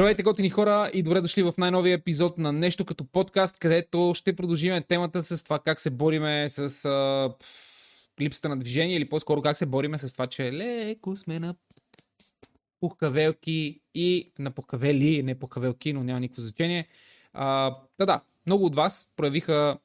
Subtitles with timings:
[0.00, 4.36] Здравейте, готини хора и добре дошли в най-новия епизод на Нещо като подкаст, където ще
[4.36, 7.34] продължим темата с това как се бориме с а,
[8.20, 11.54] липсата на движение или по-скоро как се бориме с това, че леко сме на
[12.80, 16.88] пухкавелки и на пухкавели, не пухкавелки, но няма никакво значение.
[17.32, 19.78] А, да, да, много от вас проявиха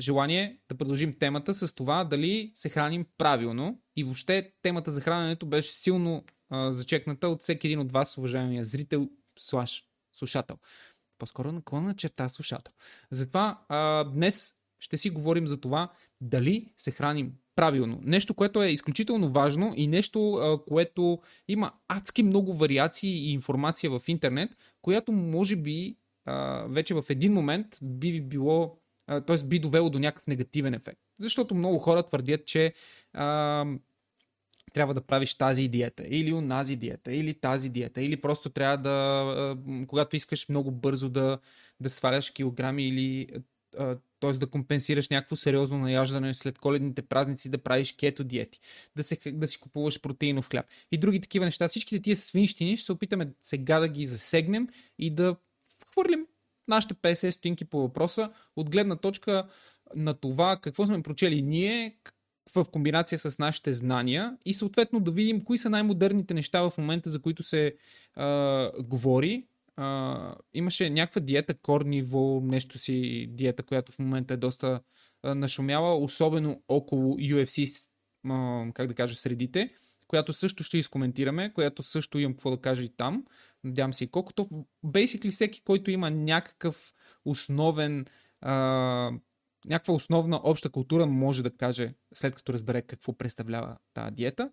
[0.00, 5.46] желание да продължим темата с това дали се храним правилно и въобще темата за храненето
[5.46, 10.56] беше силно а, зачекната от всеки един от вас, уважаемия зрител слаш слушател.
[11.18, 12.74] По-скоро наклонна черта слушател.
[13.10, 18.00] Затова а, днес ще си говорим за това дали се храним правилно.
[18.02, 23.90] Нещо, което е изключително важно и нещо, а, което има адски много вариации и информация
[23.90, 24.50] в интернет,
[24.82, 29.44] която може би а, вече в един момент би било, т.е.
[29.44, 31.00] би довело до някакъв негативен ефект.
[31.20, 32.74] Защото много хора твърдят, че
[33.12, 33.64] а,
[34.72, 39.56] трябва да правиш тази диета, или онази диета, или тази диета, или просто трябва да,
[39.86, 41.38] когато искаш много бързо да,
[41.80, 43.28] да сваляш килограми или
[44.20, 44.32] т.е.
[44.32, 48.60] да компенсираш някакво сериозно наяждане след коледните празници, да правиш кето диети,
[48.96, 51.68] да, се, да си купуваш протеинов хляб и други такива неща.
[51.68, 55.36] Всичките тия свинщини ще се опитаме сега да ги засегнем и да
[55.92, 56.26] хвърлим
[56.68, 59.48] нашите 50 стотинки по въпроса от гледна точка
[59.96, 61.96] на това какво сме прочели ние,
[62.54, 67.10] в комбинация с нашите знания и съответно да видим кои са най-модерните неща в момента,
[67.10, 67.74] за които се
[68.14, 69.46] а, говори.
[69.76, 74.80] А, имаше някаква диета, корниво, нещо си диета, която в момента е доста
[75.22, 77.88] а, нашумяла, особено около UFC,
[78.28, 79.70] а, как да кажа, средите,
[80.08, 83.24] която също ще изкоментираме, която също имам какво да кажа и там.
[83.64, 84.48] Надявам се и колкото.
[84.84, 86.92] Basically всеки, който има някакъв
[87.24, 88.06] основен
[88.40, 89.10] а,
[89.64, 94.50] някаква основна обща култура може да каже, след като разбере какво представлява тази диета.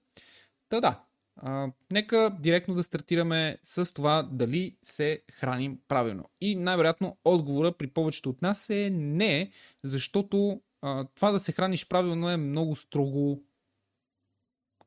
[0.70, 1.04] Та да,
[1.36, 6.24] а, нека директно да стартираме с това дали се храним правилно.
[6.42, 9.52] И най-вероятно отговора при повечето от нас е не,
[9.84, 13.44] защото а, това да се храниш правилно е много строго,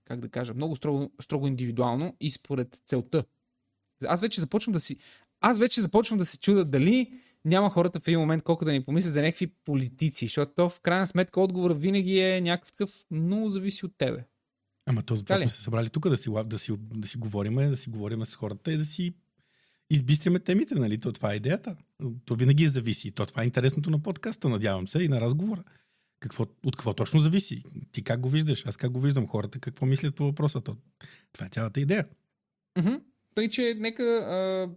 [0.04, 3.24] как да кажа, много строго, строго индивидуално и според целта.
[4.04, 4.96] Аз вече започвам да си.
[5.40, 8.84] Аз вече започвам да се чуда дали няма хората в един момент колко да ни
[8.84, 13.48] помислят за някакви политици, защото то в крайна сметка отговор винаги е някакъв такъв, много
[13.48, 14.24] зависи от тебе.
[14.86, 17.54] Ама то за това сме се събрали тук да си, да си, да си говорим,
[17.54, 19.14] да си говорим с хората и да си
[19.90, 21.00] избистриме темите, нали?
[21.00, 21.76] То това е идеята.
[22.24, 23.12] То винаги е зависи.
[23.12, 25.64] То това е интересното на подкаста, надявам се, и на разговора.
[26.20, 27.62] Какво, от какво точно зависи?
[27.92, 28.66] Ти как го виждаш?
[28.66, 29.26] Аз как го виждам?
[29.26, 30.60] Хората какво мислят по въпроса?
[30.60, 30.76] То,
[31.32, 32.06] това е цялата идея.
[32.78, 33.00] Mm-hmm.
[33.34, 34.68] Тъй, че нека а,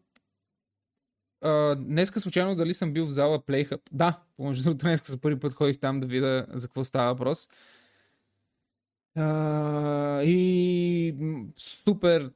[1.77, 3.81] Днеска случайно дали съм бил в зала PlayHub.
[3.91, 7.47] Да, между другото днеска за първи път ходих там да видя за какво става въпрос.
[9.17, 11.15] Uh, и
[11.57, 12.31] супер,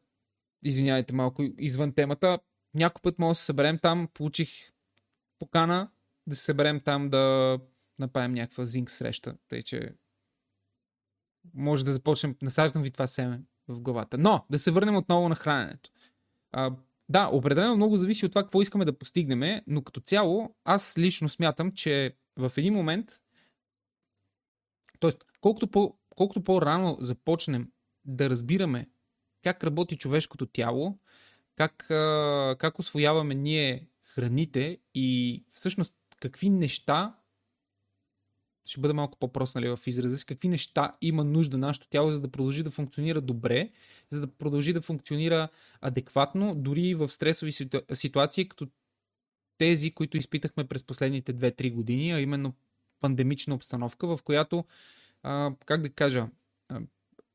[0.63, 2.39] извинявайте малко извън темата,
[2.73, 4.49] някой път може да се съберем там, получих
[5.39, 5.89] покана
[6.27, 7.57] да се съберем там да
[7.99, 9.93] направим някаква зинк среща, тъй че
[11.53, 14.17] може да започнем, насаждам ви това семе в главата.
[14.17, 15.89] Но, да се върнем отново на храненето.
[16.55, 16.75] Uh,
[17.09, 21.29] да, определено много зависи от това какво искаме да постигнем, но като цяло аз лично
[21.29, 23.11] смятам, че в един момент,
[24.99, 25.11] т.е.
[25.41, 27.71] колкото, по, колкото по-рано започнем
[28.05, 28.89] да разбираме
[29.43, 30.97] как работи човешкото тяло,
[31.55, 31.85] как,
[32.57, 37.15] как освояваме ние храните и всъщност какви неща
[38.65, 42.21] ще бъде малко по-прост нали, в израза си, какви неща има нужда нашето тяло, за
[42.21, 43.69] да продължи да функционира добре,
[44.09, 45.47] за да продължи да функционира
[45.81, 47.51] адекватно, дори в стресови
[47.93, 48.67] ситуации, като
[49.57, 52.53] тези, които изпитахме през последните 2-3 години, а именно
[52.99, 54.65] пандемична обстановка, в която,
[55.23, 56.27] а, как да кажа,
[56.69, 56.81] а,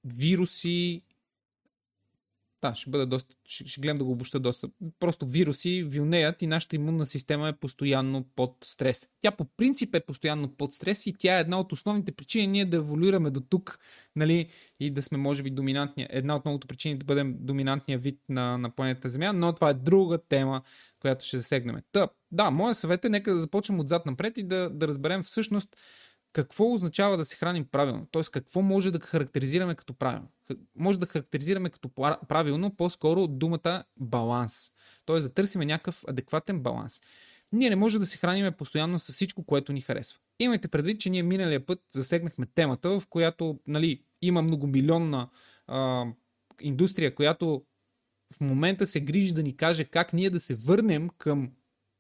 [0.05, 1.03] вируси,
[2.63, 4.69] да, ще бъда доста, ще, ще гледам да го обоща доста.
[5.01, 9.09] Просто вируси вилнеят и нашата имунна система е постоянно под стрес.
[9.21, 12.65] Тя по принцип е постоянно под стрес и тя е една от основните причини ние
[12.65, 13.79] да еволюираме до тук,
[14.17, 14.49] нали,
[14.81, 18.59] и да сме, може би, доминантния, една от многото причини да бъдем доминантния вид на,
[18.59, 20.63] на планета Земя, но това е друга тема,
[21.01, 21.77] която ще засегнем.
[21.93, 25.77] Та, да, моят съвет е нека да започнем отзад напред и да, да разберем всъщност
[26.33, 28.07] какво означава да се храним правилно?
[28.13, 28.23] Т.е.
[28.23, 30.29] какво може да характеризираме като правилно?
[30.77, 31.89] Може да характеризираме като
[32.29, 34.71] правилно по-скоро думата баланс.
[35.07, 35.21] Т.е.
[35.21, 37.01] да търсим някакъв адекватен баланс.
[37.53, 40.21] Ние не може да се храним постоянно с всичко, което ни харесва.
[40.39, 45.29] Имайте предвид, че ние миналия път засегнахме темата, в която нали, има многомилионна
[45.67, 46.07] а,
[46.61, 47.63] индустрия, която
[48.37, 51.53] в момента се грижи да ни каже как ние да се върнем към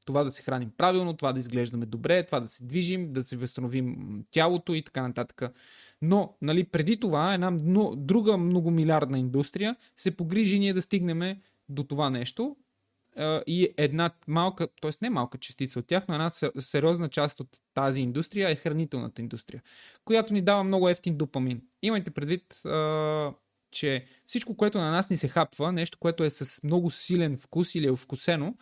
[0.05, 3.37] това да се храним правилно, това да изглеждаме добре, това да се движим, да се
[3.37, 5.43] възстановим тялото и така нататък.
[6.03, 7.51] Но, нали, преди това една
[7.97, 12.57] друга многомилиардна индустрия се погрижи ние да стигнем до това нещо,
[13.47, 14.91] и една малка, т.е.
[15.03, 19.63] не малка частица от тях, но една сериозна част от тази индустрия е хранителната индустрия,
[20.05, 21.63] която ни дава много ефтин допамин.
[21.83, 22.63] Имайте предвид,
[23.71, 27.75] че всичко, което на нас ни се хапва, нещо, което е с много силен вкус
[27.75, 28.55] или е вкусено,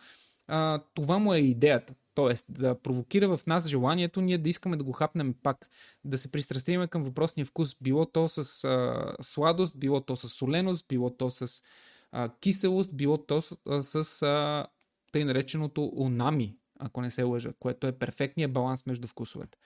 [0.49, 1.93] а, това му е идеята.
[2.15, 5.69] Тоест да провокира в нас желанието ние да искаме да го хапнем пак,
[6.03, 10.85] да се пристрастиме към въпросния вкус, било то с а, сладост, било то с соленост,
[10.89, 11.63] било то с
[12.11, 14.67] а, киселост, било то с, а, с а,
[15.11, 19.57] тъй нареченото унами, ако не се лъжа, което е перфектният баланс между вкусовете.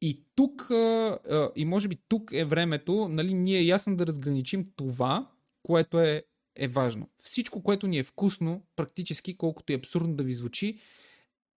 [0.00, 0.70] И тук,
[1.56, 5.30] и може би тук е времето, нали, ние ясно да разграничим това,
[5.62, 6.22] което е,
[6.56, 7.08] е важно.
[7.18, 10.78] Всичко, което ни е вкусно, практически, колкото и абсурдно да ви звучи,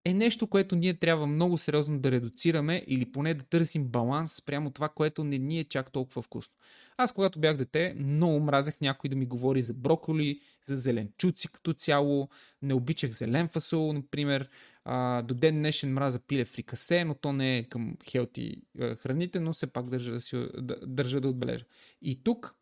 [0.06, 4.72] е нещо, което ние трябва много сериозно да редуцираме или поне да търсим баланс спрямо
[4.72, 6.54] това, което не ни е чак толкова вкусно.
[6.98, 11.74] Аз, когато бях дете, много мразех някой да ми говори за броколи, за зеленчуци като
[11.74, 12.30] цяло,
[12.62, 14.50] не обичах зелен фасол, например.
[14.86, 18.62] А, до ден днешен мраза пиле фрикасе, но то не е към хелти
[18.98, 21.66] храните, но все пак държа да, си, да, държа да отбележа.
[22.02, 22.56] И тук,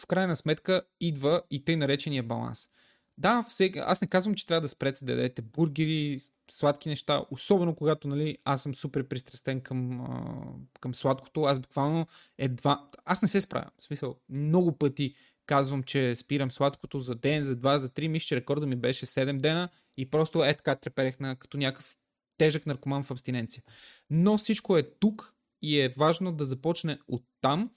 [0.00, 2.68] в крайна сметка, идва и тъй наречения баланс–
[3.20, 6.20] да, всеки, аз не казвам, че трябва да спрете да ядете бургери,
[6.50, 10.34] сладки неща, особено когато нали, аз съм супер пристрастен към, а,
[10.80, 11.42] към сладкото.
[11.42, 12.06] Аз буквално
[12.38, 12.88] едва...
[13.04, 13.70] Аз не се справям.
[13.80, 15.14] В смисъл, много пъти
[15.46, 18.08] казвам, че спирам сладкото за ден, за два, за три.
[18.08, 21.96] Мисля, че рекорда ми беше 7 дена и просто е така треперех на, като някакъв
[22.38, 23.62] тежък наркоман в абстиненция.
[24.10, 27.70] Но всичко е тук и е важно да започне от там,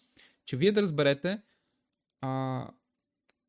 [0.46, 1.42] че вие да разберете
[2.24, 2.68] а,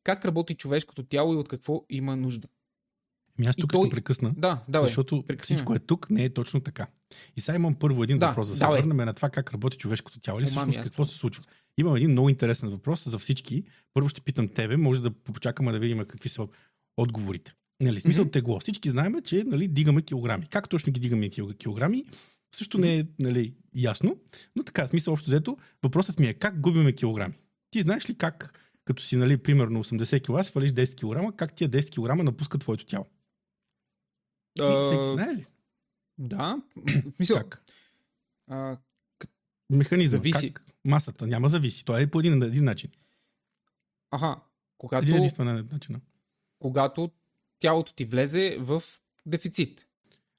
[0.03, 2.47] как работи човешкото тяло и от какво има нужда.
[3.39, 3.87] Ами аз тук той...
[3.87, 5.55] ще прекъсна, да, давай, защото прекъсна.
[5.55, 6.87] всичко е тук, не е точно така.
[7.35, 10.19] И сега имам първо един да, въпрос, да се върнем на това как работи човешкото
[10.19, 11.43] тяло или всъщност какво се случва.
[11.77, 13.63] Имам един много интересен въпрос за всички.
[13.93, 16.47] Първо ще питам тебе, може да почакаме да видим какви са
[16.97, 17.53] отговорите.
[17.81, 18.33] Нали, смисъл mm-hmm.
[18.33, 18.59] тегло.
[18.59, 20.47] Всички знаем, че нали, дигаме килограми.
[20.49, 22.05] Как точно ги дигаме килограми?
[22.55, 24.17] Също не е нали, ясно,
[24.55, 27.33] но така, смисъл общо взето, въпросът ми е как губиме килограми.
[27.71, 31.69] Ти знаеш ли как като си, нали, примерно 80 кг, свалиш 10 кг, как тия
[31.69, 33.05] 10 кг напускат твоето тяло?
[34.59, 35.45] Uh, всеки знае ли?
[36.17, 36.61] Да.
[37.19, 37.63] Мисля, как?
[38.51, 38.77] Uh,
[39.69, 40.17] Механизъм.
[40.17, 40.53] Зависи.
[40.53, 40.65] Как?
[40.85, 41.85] Масата няма зависи.
[41.85, 42.91] Това е по един, един начин.
[44.11, 44.35] Аха.
[44.77, 46.01] Когато, един единствен начин.
[46.59, 47.11] Когато
[47.59, 48.83] тялото ти влезе в
[49.25, 49.87] дефицит.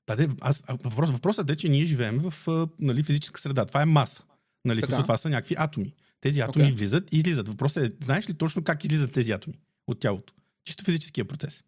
[0.06, 2.48] Да, де, аз, въпрос, въпросът е, че ние живеем в
[2.80, 3.66] нали, физическа среда.
[3.66, 4.24] Това е маса.
[4.64, 5.94] Нали, смисъл, това са някакви атоми.
[6.20, 6.74] Тези атоми okay.
[6.74, 7.48] влизат и излизат.
[7.48, 10.34] Въпросът е, знаеш ли точно как излизат тези атоми от тялото?
[10.64, 11.64] Чисто физическия процес.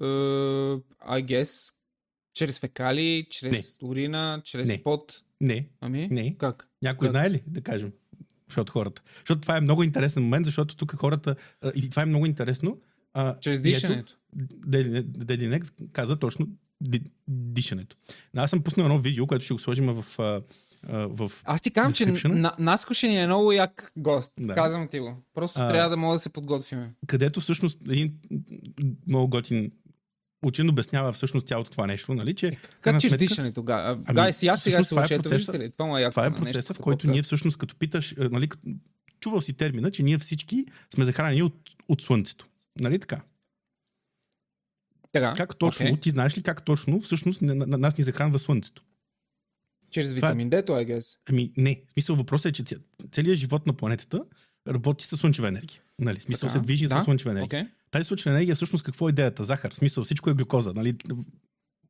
[0.00, 1.74] Uh, I guess.
[2.34, 3.88] Чрез фекали, чрез не.
[3.88, 4.82] урина, чрез не.
[4.82, 5.22] пот.
[5.40, 5.68] Не.
[5.80, 6.08] Ами?
[6.10, 6.36] Не.
[6.38, 6.68] Как?
[6.82, 7.12] Някой как?
[7.12, 7.92] знае ли, да кажем?
[8.48, 9.02] Защото хората.
[9.18, 11.36] Защото това е много интересен момент, защото тук хората.
[11.74, 12.80] И това е много интересно.
[13.14, 14.16] А, чрез дишането.
[15.02, 16.48] Деди Некс каза точно
[17.28, 17.96] дишането.
[18.36, 20.20] Аз съм пуснал едно видео, което ще го сложим в
[20.88, 24.32] в Аз ти казвам, че на, Наскоше ни е много як гост.
[24.38, 24.54] Да.
[24.54, 25.16] Казвам ти го.
[25.34, 26.88] Просто а, трябва да мога да се подготвим.
[27.06, 28.14] Където всъщност един
[29.06, 29.70] много готин
[30.42, 32.34] учен обяснява всъщност цялото това нещо, нали?
[32.34, 33.98] Че, как че дишане тогава?
[34.06, 36.78] Ами, Гай, си аз сега се това, е процеса, това, е това е процеса, в
[36.78, 38.48] който ние всъщност като питаш, нали,
[39.20, 41.54] чувал си термина, че ние всички сме захранени от,
[41.88, 42.46] от слънцето.
[42.80, 43.20] Нали така?
[45.12, 45.34] Така.
[45.36, 46.02] Как точно, okay.
[46.02, 48.82] ти знаеш ли как точно всъщност на, на, на нас ни захранва слънцето?
[49.92, 51.18] Чрез витамин D, то е гес.
[51.28, 51.82] Ами не.
[51.88, 52.76] В смисъл въпросът е, че
[53.12, 54.24] целият живот на планетата
[54.68, 55.80] работи с слънчева енергия.
[55.98, 56.18] Нали?
[56.18, 56.58] В смисъл така.
[56.58, 57.00] се движи да?
[57.00, 57.64] с слънчева енергия.
[57.64, 57.68] Okay.
[57.90, 59.44] Тази слънчева енергия всъщност какво е идеята?
[59.44, 59.72] Захар.
[59.72, 60.72] В смисъл всичко е глюкоза.
[60.74, 60.96] Нали?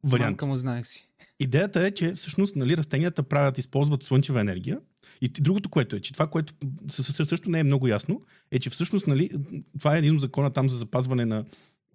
[0.05, 0.31] Вариант.
[0.31, 1.09] Мамка му знаех си.
[1.41, 4.81] Идеята е, че всъщност нали, растенията правят, използват слънчева енергия.
[5.21, 6.55] И другото, което е, че това, което
[6.89, 9.31] също не е много ясно, е, че всъщност нали,
[9.79, 11.45] това е един от закона там за запазване на,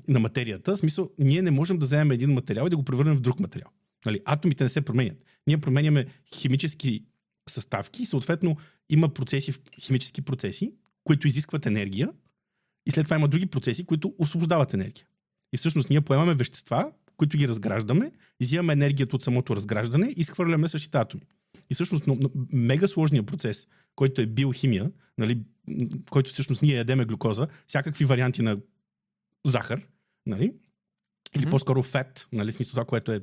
[0.07, 0.75] на материята.
[0.75, 3.39] В смисъл, ние не можем да вземем един материал и да го превърнем в друг
[3.39, 3.69] материал.
[4.07, 5.25] Нали, атомите не се променят.
[5.47, 7.03] Ние променяме химически
[7.49, 8.57] съставки съответно
[8.89, 10.73] има процеси, химически процеси,
[11.03, 12.09] които изискват енергия
[12.85, 15.05] и след това има други процеси, които освобождават енергия.
[15.53, 20.67] И всъщност ние поемаме вещества, които ги разграждаме, изимаме енергията от самото разграждане и изхвърляме
[20.67, 21.23] същите атоми.
[21.69, 25.41] И всъщност но, но, мега сложният процес, който е биохимия, нали,
[26.09, 28.57] който всъщност ние ядеме глюкоза, всякакви варианти на
[29.45, 29.87] захар,
[30.25, 30.53] нали,
[31.35, 31.49] или mm-hmm.
[31.49, 33.21] по-скоро фет, нали, смисъл това, което е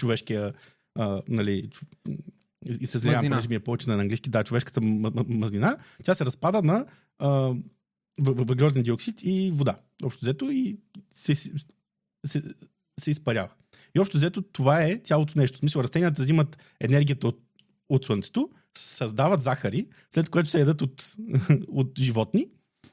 [0.00, 0.52] човешкия,
[0.98, 1.70] а, нали,
[2.80, 6.62] и се злявам, понеже ми е повече на английски, да, човешката мазнина, тя се разпада
[6.62, 6.86] на
[7.18, 7.54] а,
[8.20, 9.76] въглероден диоксид и вода.
[10.02, 10.78] Общо взето и
[11.10, 11.52] се, се,
[12.26, 12.42] се,
[13.00, 13.48] се изпарява.
[13.96, 15.56] И общо взето това е цялото нещо.
[15.56, 17.40] В смисъл, растенията взимат енергията от,
[17.88, 21.12] от слънцето, създават захари, след което се ядат от,
[21.68, 22.48] от животни,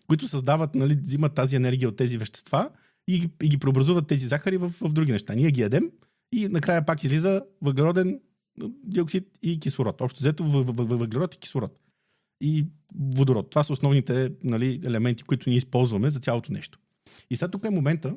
[0.08, 2.70] които създават, нали, взимат тази енергия от тези вещества
[3.08, 5.34] и, и ги преобразуват тези захари в, в други неща.
[5.34, 5.92] Ние ги ядем
[6.31, 8.19] и накрая пак излиза въглероден
[8.84, 10.01] диоксид и кислород.
[10.01, 11.79] Общо взето въглерод и кислород.
[12.41, 12.65] И
[12.96, 13.50] водород.
[13.50, 16.79] Това са основните нали, елементи, които ние използваме за цялото нещо.
[17.29, 18.15] И сега тук е момента,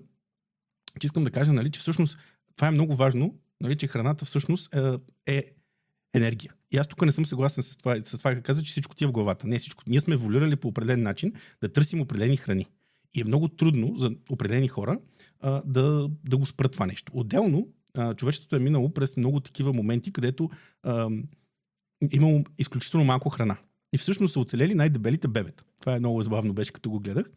[1.01, 2.19] че искам да кажа, нали, че всъщност
[2.57, 4.93] това е много важно, нали, че храната всъщност е,
[5.27, 5.45] е
[6.15, 6.55] енергия.
[6.73, 9.07] И аз тук не съм съгласен с това, с това каза, че всичко ти е
[9.07, 9.47] в главата.
[9.47, 9.83] Не всичко.
[9.87, 12.67] Ние сме еволюирали по определен начин да търсим определени храни.
[13.15, 14.99] И е много трудно за определени хора
[15.41, 17.13] а, да, да го спрат това нещо.
[17.15, 20.51] Отделно, а, човечеството е минало през много такива моменти, където
[20.83, 21.09] а,
[22.11, 23.57] имало изключително малко храна.
[23.93, 25.65] И всъщност са оцелели най-дебелите бебета.
[25.81, 27.31] Това е много забавно беше, като го гледах.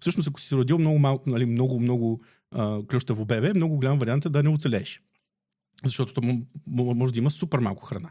[0.00, 2.20] Всъщност, ако си родил много малко, нали, много, много
[2.90, 5.02] клющаво бебе, много голям вариант е да не оцелееш.
[5.84, 8.10] Защото то може да има супер малко храна.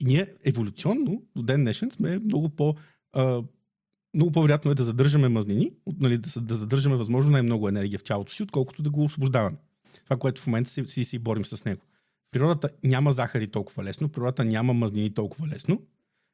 [0.00, 2.74] И ние еволюционно до ден днешен сме много по...
[3.12, 3.42] А,
[4.14, 8.32] много по-вероятно е да задържаме мазнини, нали, да, да задържаме възможно най-много енергия в тялото
[8.32, 9.56] си, отколкото да го освобождаваме.
[10.04, 11.80] Това, което в момента си, си, си борим с него.
[12.28, 15.82] В природата няма захари толкова лесно, в природата няма мазнини толкова лесно.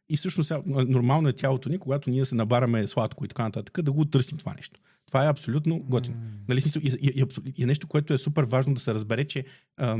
[0.08, 3.92] И всъщност нормално е тялото ни, когато ние се набараме сладко и така нататък, да
[3.92, 4.80] го търсим това нещо.
[5.06, 6.16] Това е абсолютно готино.
[6.16, 6.48] Mm.
[6.48, 9.44] Нали, смисъл, и, и, и, и, нещо, което е супер важно да се разбере, че
[9.76, 9.98] а,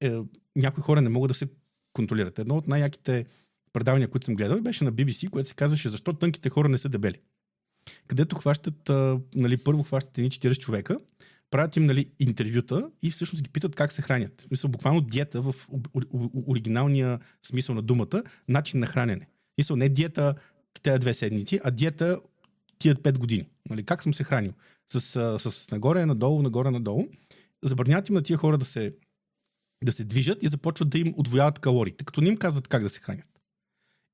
[0.00, 0.18] е,
[0.56, 1.48] някои хора не могат да се
[1.92, 2.38] контролират.
[2.38, 3.26] Едно от най-яките
[3.72, 6.88] предавания, които съм гледал, беше на BBC, което се казваше Защо тънките хора не са
[6.88, 7.20] дебели.
[8.06, 10.98] Където хващат, а, нали, първо хващат едни 40 човека,
[11.50, 14.46] правят им нали, интервюта и всъщност ги питат как се хранят.
[14.50, 15.54] Мисля, буквално диета в
[16.46, 19.28] оригиналния смисъл на думата, начин на хранене.
[19.58, 20.34] Мисля, не диета
[20.82, 22.20] тези две седмици, а диета
[22.78, 23.48] тия 5 години.
[23.70, 24.52] Нали, как съм се хранил?
[24.92, 25.00] С,
[25.38, 27.08] с нагоре, надолу, нагоре, надолу.
[27.62, 28.94] Забраняват им на тия хора да се
[29.84, 32.88] да се движат и започват да им отвояват калориите, като не им казват как да
[32.88, 33.27] се хранят.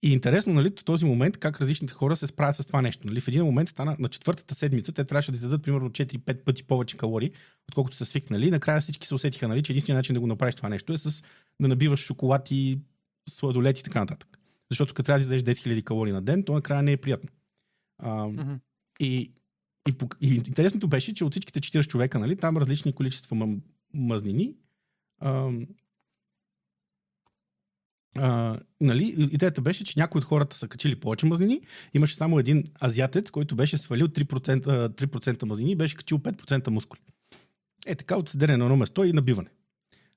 [0.02, 3.06] И интересно, нали, в този момент как различните хора се справят с това нещо.
[3.06, 3.20] Нали?
[3.20, 6.96] В един момент стана на четвъртата седмица, те трябваше да изядат примерно 4-5 пъти повече
[6.96, 7.30] калории,
[7.68, 8.50] отколкото са свикнали.
[8.50, 11.22] Накрая всички се усетиха, нали, че единственият начин да го направиш това нещо е с
[11.60, 12.78] да набиваш шоколад и
[13.28, 14.38] сладолет и така нататък.
[14.70, 17.30] Защото като трябва да изядеш 10 000 калории на ден, то накрая не е приятно.
[17.98, 18.58] А, mm-hmm.
[19.00, 19.30] и,
[19.88, 23.48] и, и, интересното беше, че от всичките 40 човека, нали, там различни количества
[23.94, 24.54] мъзнини,
[25.20, 25.50] а,
[28.80, 31.60] нали, идеята беше, че някои от хората са качили повече мазнини.
[31.94, 37.00] Имаше само един азиатец, който беше свалил 3%, 3% мазнини и беше качил 5% мускули.
[37.86, 39.48] Е така от седене на едно место и набиване.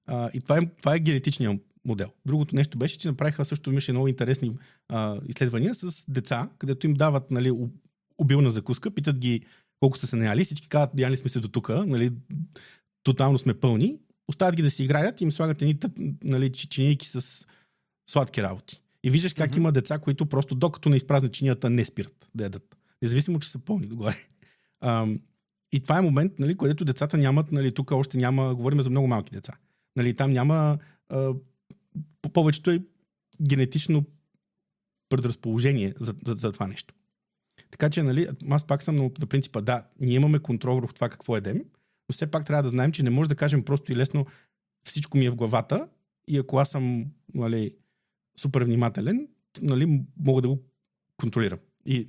[0.05, 2.09] А, и това е, това е генетичният модел.
[2.25, 4.57] Другото нещо беше, че направиха също, имаше много интересни
[4.89, 7.53] а, изследвания с деца, където им дават нали,
[8.17, 9.41] обилна закуска, питат ги
[9.79, 12.11] колко са се наяли, всички казват, яли сме се до тук, нали,
[13.03, 15.79] тотално сме пълни оставят ги да си играят и им слагат едни
[16.23, 17.47] нали, чинийки с
[18.09, 18.81] сладки работи.
[19.03, 19.57] И виждаш как mm-hmm.
[19.57, 22.77] има деца, които просто докато не изпразнят чинията, не спират да ядат.
[23.01, 24.15] Независимо, че са пълни догоре.
[24.81, 25.19] Ам,
[25.71, 29.07] и това е момент, нали, където децата нямат, нали, тук още няма, говорим за много
[29.07, 29.53] малки деца.
[29.95, 30.77] Нали, там няма,
[31.09, 31.33] а,
[32.21, 32.81] по повечето е
[33.41, 34.05] генетично
[35.09, 36.93] предразположение за, за, за това нещо.
[37.71, 41.09] Така че, нали, аз пак съм на, на принципа, да, ние имаме контрол върху това
[41.09, 41.57] какво едем,
[42.09, 44.25] но все пак трябва да знаем, че не може да кажем просто и лесно
[44.83, 45.87] всичко ми е в главата
[46.27, 47.73] и ако аз съм нали,
[48.39, 49.27] супер внимателен,
[49.61, 50.63] нали, мога да го
[51.17, 51.59] контролирам.
[51.85, 52.07] И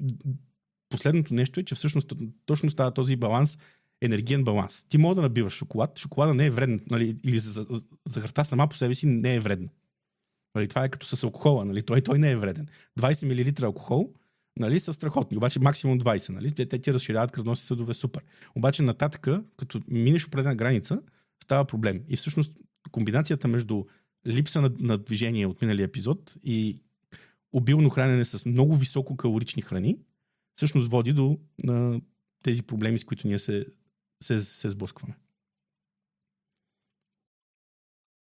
[0.88, 2.12] последното нещо е, че всъщност
[2.46, 3.58] точно става този баланс,
[4.00, 4.86] енергиен баланс.
[4.88, 7.38] Ти мога да набиваш шоколад, шоколада не е вреден, нали, или
[8.06, 9.68] захарта сама по себе си не е вредна.
[10.54, 12.68] Нали, това е като с алкохола, нали, той, той не е вреден.
[12.98, 14.12] 20 мл алкохол
[14.58, 15.36] нали, са страхотни.
[15.36, 16.28] Обаче максимум 20.
[16.28, 16.50] Нали?
[16.50, 18.22] Те, те ти разширяват кръвносни съдове супер.
[18.56, 21.02] Обаче нататък, като минеш определена граница,
[21.44, 22.02] става проблем.
[22.08, 22.52] И всъщност
[22.90, 23.84] комбинацията между
[24.28, 26.82] липса на, на движение от миналия епизод и
[27.52, 29.98] обилно хранене с много високо калорични храни,
[30.56, 32.00] всъщност води до на
[32.42, 33.66] тези проблеми, с които ние се,
[34.22, 35.16] се, се сблъскваме.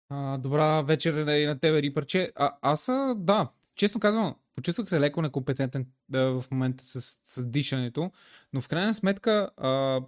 [0.09, 2.31] А, добра вечер и на тебе, Рипърче.
[2.35, 8.11] А, аз, да, честно казвам, почувствах се леко некомпетентен да, в момента с, с дишането,
[8.53, 10.01] но в крайна сметка а,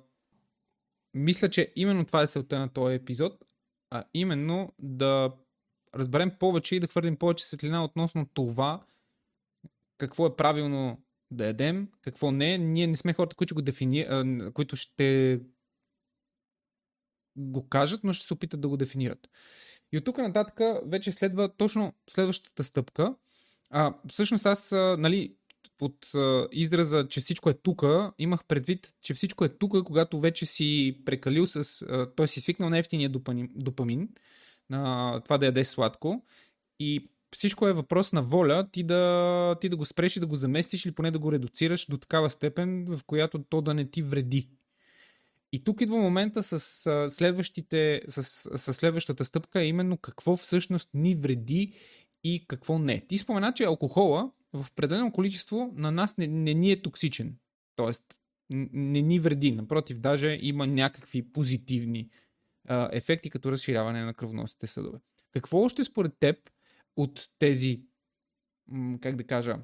[1.13, 3.43] мисля, че именно това е целта на този епизод,
[3.91, 5.31] а именно да
[5.95, 8.85] разберем повече и да хвърлим повече светлина относно това
[9.97, 12.57] какво е правилно да ядем, какво не.
[12.57, 14.07] Ние не сме хората, които, го дефини...
[14.53, 15.39] които ще
[17.35, 19.29] го кажат, но ще се опитат да го дефинират.
[19.91, 23.15] И от тук нататък вече следва точно следващата стъпка–
[23.75, 25.35] а, всъщност аз, нали,
[26.15, 30.97] а, израза, че всичко е тука, имах предвид, че всичко е тука, когато вече си
[31.05, 31.85] прекалил с...
[32.15, 34.09] той си свикнал на ефтиния допамин, допамин
[34.69, 36.25] на това да ядеш сладко
[36.79, 40.35] и всичко е въпрос на воля ти да, ти да го спреш и да го
[40.35, 44.01] заместиш или поне да го редуцираш до такава степен, в която то да не ти
[44.01, 44.49] вреди.
[45.53, 46.59] И тук идва момента с,
[47.09, 48.23] следващите, с,
[48.57, 51.73] с следващата стъпка, е именно какво всъщност ни вреди
[52.23, 53.01] и какво не.
[53.07, 57.35] Ти спомена, че алкохола в определено количество на нас не, не ни е токсичен.
[57.75, 58.03] Тоест,
[58.73, 59.51] не ни вреди.
[59.51, 62.09] Напротив, даже има някакви позитивни
[62.69, 64.99] ефекти, като разширяване на кръвоносните съдове.
[65.31, 66.49] Какво още според теб
[66.97, 67.81] от тези,
[69.01, 69.57] как да кажа,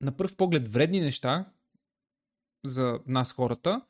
[0.00, 1.44] на пръв поглед вредни неща
[2.64, 3.82] за нас хората,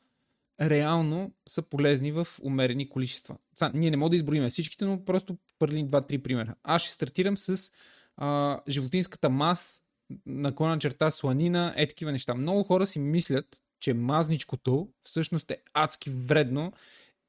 [0.61, 3.37] реално са полезни в умерени количества.
[3.55, 6.55] Са, ние не можем да изброим всичките, но просто пърлим два-три примера.
[6.63, 7.71] Аз ще стартирам с
[8.15, 9.83] а, животинската мас,
[10.25, 12.33] наклона черта сланина, е такива неща.
[12.35, 16.73] Много хора си мислят, че мазничкото всъщност е адски вредно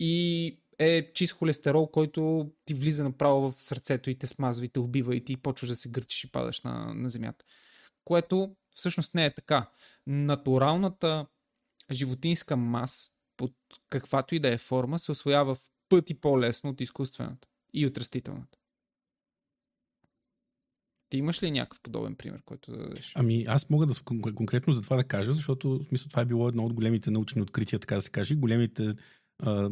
[0.01, 4.81] и е чист холестерол, който ти влиза направо в сърцето и те смазва и те
[4.81, 7.45] убива и ти почваш да се гърчиш и падаш на, на земята.
[8.05, 9.71] Което всъщност не е така.
[10.07, 11.27] Натуралната
[11.91, 13.53] животинска мас, под
[13.91, 18.58] каквато и да е форма, се освоява в пъти по-лесно от изкуствената и от растителната.
[21.11, 23.13] Ти имаш ли някакъв подобен пример, който да дадеш?
[23.17, 23.95] Ами аз мога да
[24.35, 27.43] конкретно за това да кажа, защото в смисъл това е било едно от големите научни
[27.43, 28.95] открития, така да се каже, големите
[29.39, 29.71] а,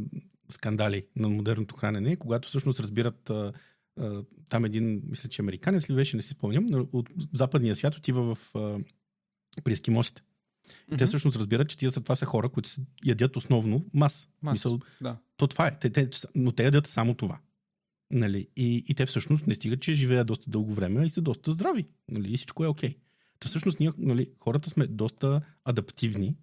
[0.49, 3.53] скандали на модерното хранене, когато всъщност разбират а,
[4.01, 8.35] а, там един, мисля, че американец ли беше, не си спомням, от западния свят отива
[8.35, 8.79] в а,
[9.65, 10.23] при ескимосите.
[10.67, 10.99] Mm-hmm.
[10.99, 12.71] Те всъщност разбират, че тия са, това са хора, които
[13.05, 14.29] ядят основно мас.
[14.43, 15.19] Мас, Мисъл, да.
[15.37, 15.79] То това е.
[15.79, 17.39] Те, те, но те ядят само това.
[18.11, 18.49] Нали?
[18.57, 21.87] И, и те всъщност не стигат, че живеят доста дълго време и са доста здрави.
[22.09, 22.33] Нали?
[22.33, 22.91] И всичко е окей.
[22.91, 22.97] Okay.
[23.41, 26.37] Та всъщност ние, нали, хората сме доста адаптивни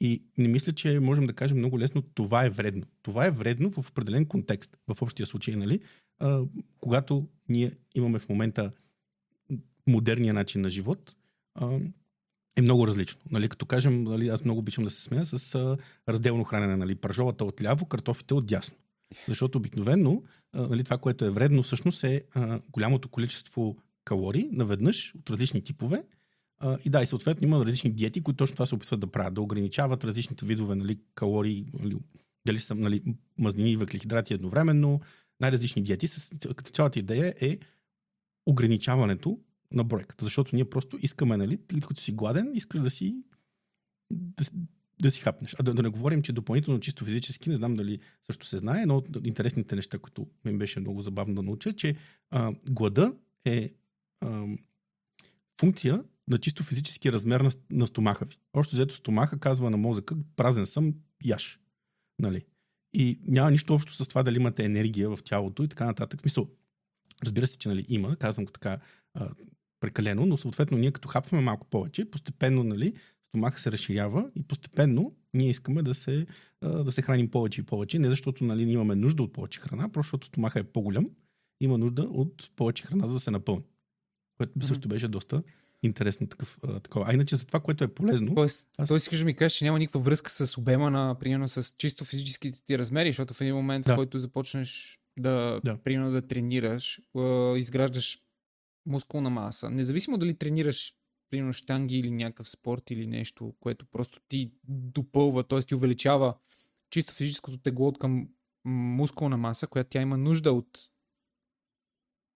[0.00, 2.86] и не мисля, че можем да кажем много лесно това е вредно.
[3.02, 5.80] Това е вредно в определен контекст, в общия случай, нали?
[6.18, 6.42] А,
[6.80, 8.72] когато ние имаме в момента
[9.86, 11.16] модерния начин на живот,
[11.54, 11.78] а,
[12.56, 13.20] е много различно.
[13.30, 15.76] Нали, като кажем, нали, аз много обичам да се смея с а,
[16.08, 16.76] разделно хранене.
[16.76, 18.76] Нали, пържовата от ляво, картофите от дясно.
[19.28, 20.22] Защото обикновено
[20.54, 26.04] нали, това, което е вредно, всъщност е а, голямото количество калории наведнъж от различни типове.
[26.58, 29.34] А, и да, и съответно има различни диети, които точно това се опитват да правят,
[29.34, 31.96] да ограничават различните видове нали, калории, нали,
[32.46, 33.02] дали са нали,
[33.38, 35.00] мазнини и въглехидрати едновременно,
[35.40, 36.08] най-различни диети.
[36.08, 36.30] С,
[36.72, 37.58] цялата идея е
[38.46, 39.38] ограничаването
[39.72, 43.16] на бройката, защото ние просто искаме, нали, като си гладен, искаш да си
[44.10, 44.44] да,
[45.00, 45.56] да си хапнеш.
[45.58, 48.86] А да, да не говорим, че допълнително чисто физически, не знам дали също се знае,
[48.86, 51.96] но от интересните неща, които ми беше много забавно да науча, че
[52.30, 53.70] а, глада е
[54.20, 54.46] а,
[55.60, 58.36] функция на чисто физически размер на, на стомаха ви.
[58.52, 61.60] Още взето стомаха казва на мозъка, празен съм, яш.
[62.18, 62.44] Нали?
[62.94, 66.20] И няма нищо общо с това дали имате енергия в тялото и така нататък.
[66.20, 66.48] В смисъл,
[67.24, 68.78] разбира се, че нали, има, казвам го така
[69.14, 69.30] а,
[69.80, 72.94] прекалено, но съответно ние като хапваме малко повече, постепенно нали,
[73.32, 76.26] стомаха се разширява и постепенно ние искаме да се,
[76.62, 77.98] да се храним повече и повече.
[77.98, 81.10] Не защото нали, имаме нужда от повече храна, просто защото стомаха е по-голям,
[81.60, 83.64] има нужда от повече храна, за да се напълни.
[84.36, 84.64] Което mm-hmm.
[84.64, 85.42] също беше доста
[85.82, 87.06] интересно такъв, такова.
[87.08, 88.34] А иначе за това, което е полезно.
[88.34, 88.88] Тоест, аз...
[88.88, 92.04] той искаш да ми кажеш, че няма никаква връзка с обема на, примерно, с чисто
[92.04, 93.92] физическите ти размери, защото в един момент, да.
[93.92, 95.76] в който започнеш да, да.
[95.76, 97.00] примерно, да тренираш,
[97.56, 98.18] изграждаш
[98.86, 99.70] мускулна маса.
[99.70, 100.94] Независимо дали тренираш
[101.32, 105.60] примерно штанги или някакъв спорт или нещо, което просто ти допълва, т.е.
[105.60, 106.34] ти увеличава
[106.90, 108.28] чисто физическото тегло от към
[108.64, 110.88] мускулна маса, която тя има нужда от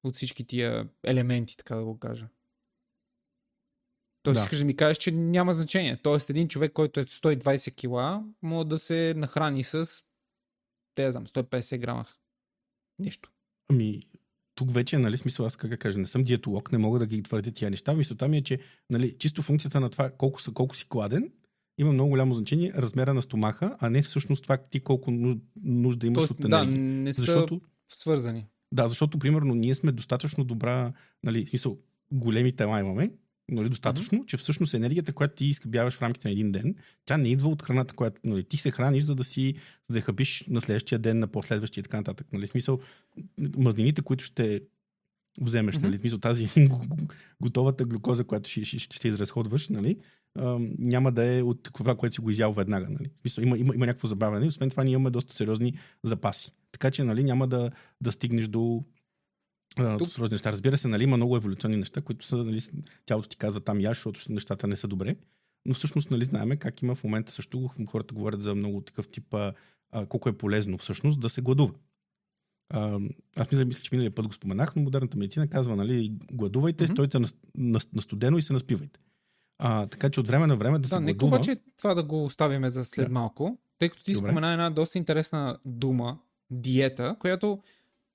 [0.03, 2.27] от всички тия елементи, така да го кажа.
[4.23, 4.41] Тоест, да.
[4.41, 6.01] искаш да ми кажеш, че няма значение.
[6.01, 10.03] Тоест, един човек, който е 120 кила, може да се нахрани с,
[10.95, 12.05] те знам, 150 грама.
[12.99, 13.31] Нищо.
[13.69, 14.01] Ами,
[14.55, 17.23] тук вече, нали, смисъл, аз как да кажа, не съм диетолог, не мога да ги
[17.23, 17.93] твърдя тия неща.
[17.93, 21.31] Мисълта ми е, че нали, чисто функцията на това колко, са, колко си кладен
[21.77, 25.11] има много голямо значение размера на стомаха, а не всъщност това ти колко
[25.63, 26.65] нужда имаш Тоест, от енергия.
[26.65, 27.61] Да, не са защото,
[27.93, 28.45] свързани.
[28.71, 31.77] Да, защото примерно ние сме достатъчно добра, нали, смисъл,
[32.11, 33.11] големи тела имаме,
[33.49, 34.25] нали, достатъчно, mm-hmm.
[34.25, 37.63] че всъщност енергията, която ти изкъбяваш в рамките на един ден, тя не идва от
[37.63, 39.55] храната, която нали, ти се храниш, за да си
[39.89, 42.27] за да хапиш на следващия ден, на последващия и така нататък.
[42.34, 42.79] Нали, смисъл,
[43.58, 44.62] мазнините, които ще
[45.41, 45.84] вземеш, mm-hmm.
[45.84, 46.49] нали, смисъл, тази
[47.41, 49.97] готовата глюкоза, която ще, ще, ще изразходваш, нали,
[50.79, 52.88] няма да е от това, което си го изял веднага.
[52.89, 53.10] Нали.
[53.21, 54.47] Смисъл, има, има, има някакво забавяне.
[54.47, 56.51] Освен това, ние имаме доста сериозни запаси.
[56.71, 58.84] Така че нали, няма да, да стигнеш до
[59.75, 60.09] тук...
[60.09, 60.51] Сложни неща.
[60.51, 62.59] Разбира се, нали, има много еволюционни неща, които са, нали,
[63.05, 65.15] тялото ти казва там яш, защото нещата не са добре.
[65.65, 69.33] Но всъщност, нали, знаеме как има в момента също, хората говорят за много такъв тип,
[69.33, 69.53] а,
[70.09, 71.73] колко е полезно всъщност да се гладува.
[72.69, 72.99] А,
[73.35, 76.91] аз мисля, мисля, че миналия път го споменах, но модерната медицина казва, нали, гладувайте, mm-hmm.
[76.91, 78.99] стойте на, на, на студено и се наспивайте.
[79.57, 81.38] А, така че от време на време да, да се нека гладува.
[81.38, 83.13] обаче това да го оставиме за след Да.
[83.13, 84.27] малко, тъй като ти Добре.
[84.27, 87.59] спомена една доста интересна дума, диета, която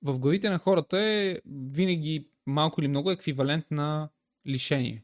[0.03, 1.37] в главите на хората е
[1.71, 4.09] винаги малко или много еквивалент на
[4.47, 5.03] лишение.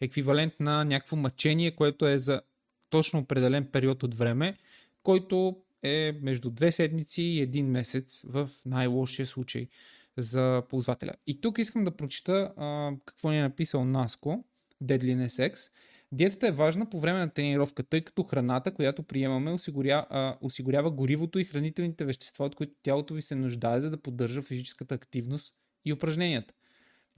[0.00, 2.42] Еквивалент на някакво мъчение, което е за
[2.90, 4.56] точно определен период от време,
[5.02, 9.68] който е между две седмици и един месец в най-лошия случай
[10.16, 11.12] за ползвателя.
[11.26, 14.44] И тук искам да прочита а, какво ни е написал Наско,
[14.84, 15.70] Deadliness X.
[16.12, 20.90] Диетата е важна по време на тренировка, тъй като храната, която приемаме, осигуря, а, осигурява
[20.90, 25.54] горивото и хранителните вещества, от които тялото ви се нуждае, за да поддържа физическата активност
[25.84, 26.54] и упражненията.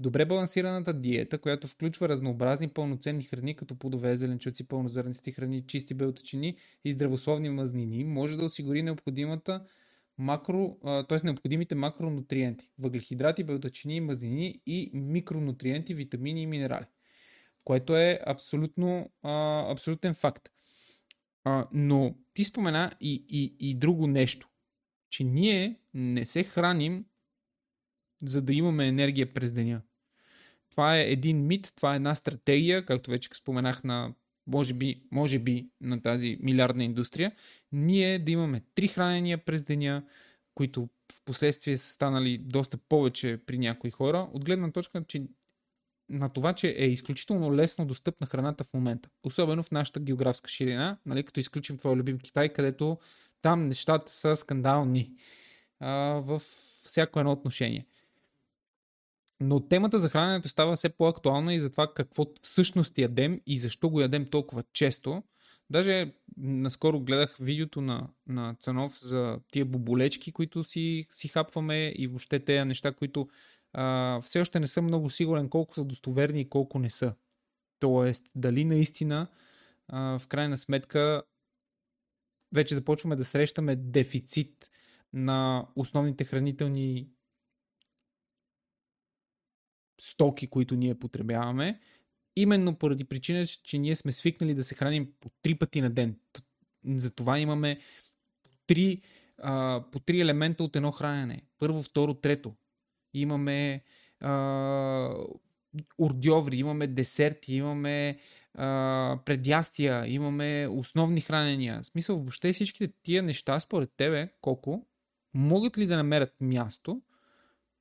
[0.03, 6.57] Добре балансираната диета, която включва разнообразни пълноценни храни, като плодове, зеленчуци, пълнозърнести храни, чисти белтъчини
[6.85, 9.65] и здравословни мазнини, може да осигури необходимата
[10.19, 11.19] макро, т.е.
[11.25, 16.87] необходимите макронутриенти, въглехидрати, белтъчини, мазнини и микронутриенти, витамини и минерали
[17.65, 20.49] което е абсолютно, а, абсолютен факт.
[21.45, 24.49] А, но ти спомена и, и, и друго нещо,
[25.11, 27.05] че ние не се храним
[28.23, 29.83] за да имаме енергия през деня.
[30.71, 34.15] Това е един мит, това е една стратегия, както вече споменах на
[34.47, 37.33] може би, може би на тази милиардна индустрия,
[37.73, 40.05] ние да имаме три хранения през деня,
[40.55, 45.27] които в последствие са станали доста повече при някои хора, от гледна точка, че
[46.09, 49.09] на това, че е изключително лесно достъпна храната в момента.
[49.25, 52.99] Особено в нашата географска ширина, нали, като изключим твоя любим Китай, където
[53.43, 55.15] там нещата са скандални
[55.81, 55.91] а,
[56.25, 56.43] в
[56.87, 57.87] всяко едно отношение.
[59.41, 63.91] Но темата за храненето става все по-актуална и за това какво всъщност ядем и защо
[63.91, 65.23] го ядем толкова често.
[65.71, 72.07] Даже наскоро гледах видеото на, на Цанов за тия боболечки, които си, си хапваме и
[72.07, 73.29] въобще тези неща, които
[73.73, 77.15] а, все още не съм много сигурен колко са достоверни и колко не са.
[77.81, 79.27] Тоест, дали наистина
[79.89, 81.23] а, в крайна сметка
[82.55, 84.71] вече започваме да срещаме дефицит
[85.13, 87.09] на основните хранителни
[90.01, 91.81] стоки, които ние потребяваме,
[92.37, 96.19] именно поради причина, че ние сме свикнали да се храним по три пъти на ден.
[96.87, 97.79] Затова имаме
[98.67, 99.03] три,
[99.39, 101.43] а, по три елемента от едно хранене.
[101.59, 102.55] Първо, второ, трето.
[103.15, 103.83] Имаме
[104.21, 105.15] а,
[105.99, 108.19] ордьоври, имаме десерти, имаме
[108.55, 111.83] а, предястия, имаме основни хранения.
[111.83, 114.87] В смисъл, въобще всичките тия неща, според тебе, колко,
[115.35, 117.03] могат ли да намерят място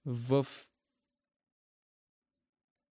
[0.06, 0.48] в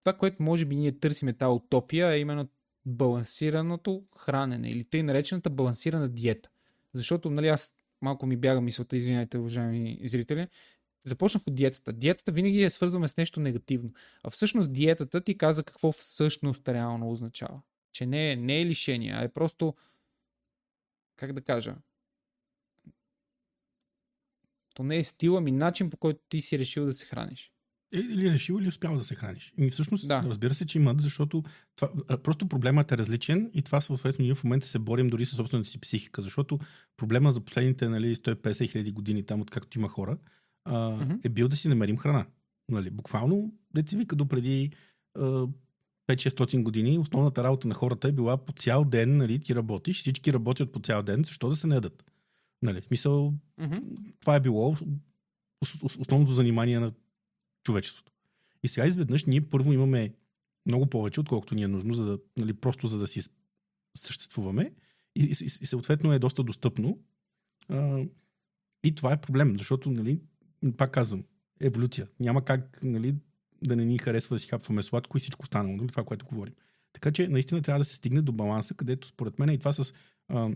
[0.01, 2.47] това, което може би ние търсиме тази утопия, е именно
[2.85, 6.49] балансираното хранене или тъй наречената балансирана диета.
[6.93, 10.47] Защото, нали, аз малко ми бяга мисълта, извинявайте, уважаеми зрители,
[11.03, 11.93] започнах от диетата.
[11.93, 13.93] Диетата винаги я свързваме с нещо негативно.
[14.23, 17.61] А всъщност диетата ти каза какво всъщност реално означава.
[17.93, 19.75] Че не е, не е лишение, а е просто,
[21.15, 21.75] как да кажа,
[24.73, 27.53] то не е стил, ами начин по който ти си решил да се храниш.
[27.95, 29.53] Е, Или е решил, или успял да се храниш.
[29.57, 30.23] И всъщност, Да.
[30.27, 31.43] разбира се, че имат, защото
[31.75, 35.35] това, просто проблемът е различен и това съответно ние в момента се борим дори с
[35.35, 36.59] собствената си психика, защото
[36.97, 40.17] проблема за последните нали, 150 хиляди години там, откакто има хора,
[40.63, 41.13] а, Мгм.
[41.23, 42.25] е бил да си намерим храна.
[42.69, 44.71] Нали, буквално, деца вика до преди
[45.15, 45.47] а,
[46.07, 50.33] 5-600 години, основната работа на хората е била по цял ден, нали, ти работиш, всички
[50.33, 52.11] работят по цял ден, защо да се не ядат?
[52.61, 53.75] Нали, в смисъл, Мгм.
[54.19, 54.85] това е било ос-
[55.83, 56.91] ос- основното занимание на
[57.63, 58.11] човечеството.
[58.63, 60.13] И сега изведнъж ние първо имаме
[60.65, 63.21] много повече, отколкото ни е нужно, за да, нали, просто за да си
[63.97, 64.73] съществуваме.
[65.15, 66.99] И, и, и, и съответно е доста достъпно.
[67.69, 68.03] А,
[68.83, 70.19] и това е проблем, защото, нали,
[70.77, 71.23] пак казвам,
[71.61, 72.07] еволюция.
[72.19, 73.15] Няма как нали,
[73.63, 76.53] да не ни харесва да си хапваме сладко и всичко останало, нали, това, което говорим.
[76.93, 79.93] Така че наистина трябва да се стигне до баланса, където според мен и това с...
[80.27, 80.49] А,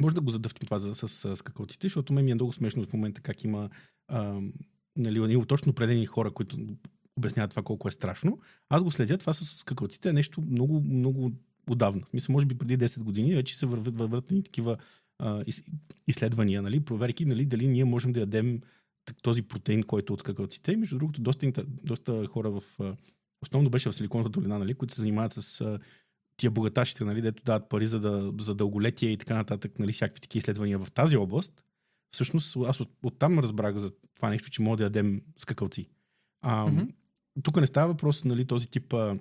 [0.00, 2.84] може да го задъвтим това с, с, с какаоците, защото ме ми е много смешно
[2.84, 3.70] в момента как има
[4.08, 4.40] а,
[4.96, 6.56] нали, точно определени хора, които
[7.16, 8.40] обясняват това колко е страшно.
[8.68, 11.32] Аз го следя, това с какаоците е нещо много, много
[11.70, 12.02] отдавна.
[12.04, 14.76] В смисъл, може би преди 10 години вече се върват, върват такива
[15.18, 15.62] а, из,
[16.06, 18.60] изследвания, нали, проверки, нали, дали ние можем да ядем
[19.22, 20.68] този протеин, който от.
[20.68, 22.62] И между другото, доста, доста хора в...
[23.42, 25.78] Основно беше в Силиконовата долина, нали, които се занимават с
[26.36, 30.20] тия богаташите, нали, дето дават пари за, да, за дълголетие и така нататък, нали, всякакви
[30.20, 31.64] такива изследвания в тази област.
[32.14, 35.88] Всъщност, аз от, оттам разбрах за това нещо, че мога да ядем скакалци.
[36.42, 36.82] А, Мгм.
[37.42, 38.92] Тук не става въпрос, нали, този тип...
[38.92, 39.18] А,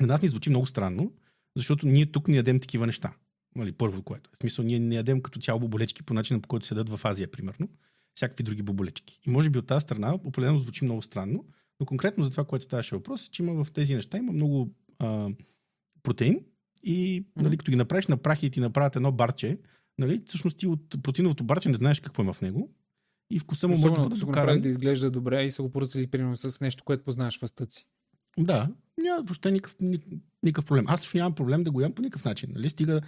[0.00, 1.12] на нас ни звучи много странно,
[1.56, 3.12] защото ние тук не ядем такива неща.
[3.56, 4.36] Нали, първо, което е.
[4.36, 7.04] В смисъл, ние не ядем като цяло боболечки по начина, по който се дадат в
[7.04, 7.68] Азия, примерно.
[8.16, 9.20] Всякакви други боболечки.
[9.26, 11.44] И може би от тази страна определено звучи много странно,
[11.80, 14.70] но конкретно за това, което ставаше въпрос, е, че има в тези неща има много
[14.98, 15.28] а,
[16.02, 16.40] протеин
[16.82, 19.58] и нали, като ги направиш на прах и ти направят едно барче,
[19.98, 22.70] нали, всъщност ти от протеиновото барче не знаеш какво има в него
[23.30, 24.60] и вкуса му може да бъде докаран.
[24.60, 27.86] да изглежда добре и са го поръцали примерно с нещо, което познаваш в стъци.
[28.38, 29.76] Да, няма въобще никакъв,
[30.42, 30.84] никакъв проблем.
[30.88, 32.50] Аз също нямам проблем да го ям по никакъв начин.
[32.54, 32.70] Нали?
[32.70, 33.00] Стига,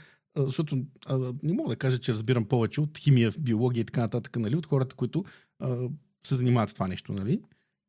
[0.45, 4.37] защото а, не мога да кажа, че разбирам повече от химия, биология и така нататък,
[4.37, 4.57] нали?
[4.57, 5.25] от хората, които
[5.59, 5.89] а,
[6.27, 7.13] се занимават с това нещо.
[7.13, 7.41] Нали?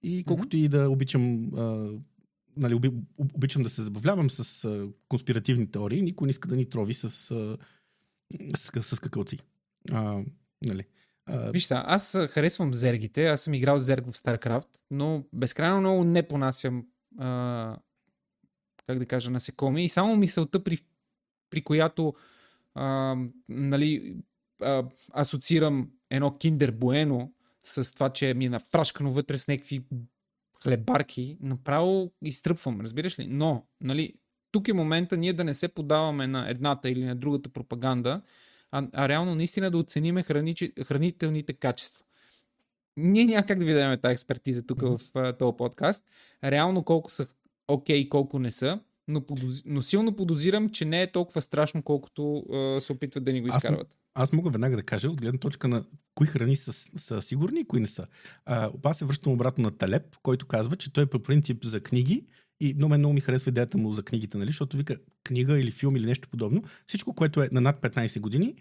[0.03, 0.65] И колкото mm-hmm.
[0.65, 1.91] и да обичам, а,
[2.57, 2.91] нали, оби,
[3.35, 7.03] обичам да се забавлявам с а, конспиративни теории, никой не иска да ни трови с,
[7.03, 7.57] а,
[8.57, 9.38] с, с, с какълци.
[9.91, 10.23] А,
[10.65, 10.83] нали.
[11.29, 11.51] Uh...
[11.51, 16.27] Виж са, аз харесвам зергите, аз съм играл зерг в StarCraft, но безкрайно много не
[16.27, 16.85] понасям
[17.17, 17.77] а,
[18.85, 19.85] как да кажа, насекоми.
[19.85, 20.77] И само мисълта, при,
[21.49, 22.13] при която
[22.75, 23.15] а,
[23.49, 24.15] нали,
[24.62, 27.32] а, асоциирам едно киндер буено
[27.63, 29.82] с това, че ми е нафрашкано вътре с някакви
[30.63, 33.27] хлебарки, направо изтръпвам, разбираш ли?
[33.27, 34.13] Но, нали,
[34.51, 38.21] тук е момента ние да не се подаваме на едната или на другата пропаганда,
[38.71, 42.05] а, а реално наистина да оцениме храни, хранителните качества.
[42.97, 45.34] Ние няма как да ви дадем тази експертиза тук mm-hmm.
[45.34, 46.03] в този подкаст.
[46.43, 47.27] Реално колко са
[47.67, 49.63] окей, okay, колко не са, но, подоз...
[49.65, 53.47] но силно подозирам, че не е толкова страшно, колкото а, се опитват да ни го
[53.47, 53.87] изкарват.
[54.13, 55.83] Аз, аз мога веднага да кажа, от гледна точка на
[56.15, 58.07] кои храни са, са сигурни и кои не са.
[58.45, 61.79] А, аз се връщам обратно на Талеп, който казва, че той е по принцип за
[61.79, 62.25] книги
[62.59, 64.49] и много, много ми харесва идеята му за книгите, нали?
[64.49, 66.63] защото вика книга или филм или нещо подобно.
[66.87, 68.55] Всичко, което е на над 15 години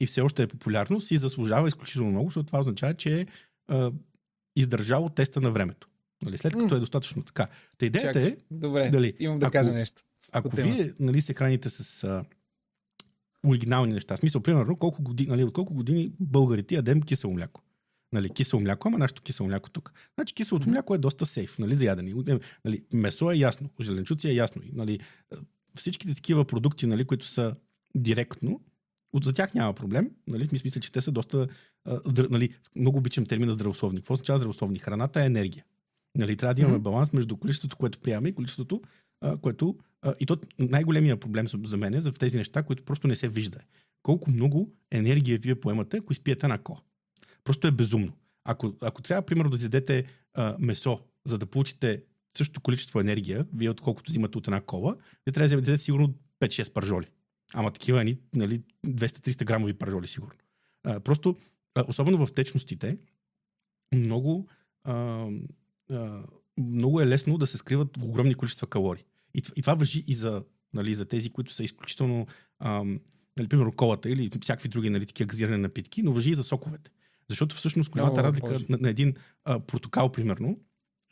[0.00, 3.26] и все още е популярно, си заслужава изключително много, защото това означава, че е
[4.56, 5.88] издържало теста на времето.
[6.22, 6.76] Нали, след като mm.
[6.76, 7.48] е достатъчно така.
[7.78, 8.32] Та идеята Чак.
[8.32, 8.36] е...
[8.50, 10.02] Добре, дали, имам да ако, кажа нещо.
[10.32, 12.24] Ако вие нали, се храните с а,
[13.46, 17.62] оригинални неща, смисъл, примерно, колко години, нали, от колко години българите ядем кисело мляко.
[18.12, 19.92] Нали, кисело мляко, ама нашето кисело мляко тук.
[20.14, 22.38] Значи киселото мляко е доста сейф, нали, за ядене.
[22.64, 24.62] Нали, месо е ясно, зеленчуци е ясно.
[24.72, 25.00] Нали,
[25.74, 27.54] всичките такива продукти, нали, които са
[27.94, 28.60] директно,
[29.12, 30.10] от, за тях няма проблем.
[30.26, 30.48] Нали?
[30.52, 31.48] Мисля, че те са доста.
[31.84, 34.00] А, здра, нали, много обичам термина здравословни.
[34.00, 34.78] Какво означава здравословни?
[34.78, 35.64] Храната е енергия.
[36.18, 38.82] Нали, трябва да имаме баланс между количеството, което приемаме и количеството,
[39.20, 39.78] а, което.
[40.02, 43.28] А, и то най-големия проблем за мен е за тези неща, които просто не се
[43.28, 43.58] вижда.
[44.02, 46.78] Колко много енергия вие поемате, ако изпиете на ко.
[47.44, 48.12] Просто е безумно.
[48.44, 52.02] Ако, ако трябва, примерно, да изядете а, месо, за да получите
[52.36, 54.96] същото количество енергия, вие отколкото взимате от една кола,
[55.26, 57.06] вие трябва да изядете сигурно 5-6 пържоли.
[57.54, 60.38] Ама такива, нали, 200-300 грамови пържоли, сигурно.
[60.84, 61.36] А, просто,
[61.74, 62.98] а, особено в течностите,
[63.94, 64.48] много,
[64.84, 65.26] а,
[65.92, 66.22] а,
[66.58, 69.04] много е лесно да се скриват в огромни количества калории.
[69.34, 72.26] И, и това въжи и за, нали, за тези, които са изключително,
[73.36, 76.90] нали, примерно колата или всякакви други нали, такива газирани напитки, но въжи и за соковете.
[77.28, 80.60] Защото всъщност голямата разлика на, на един а, протокал, примерно,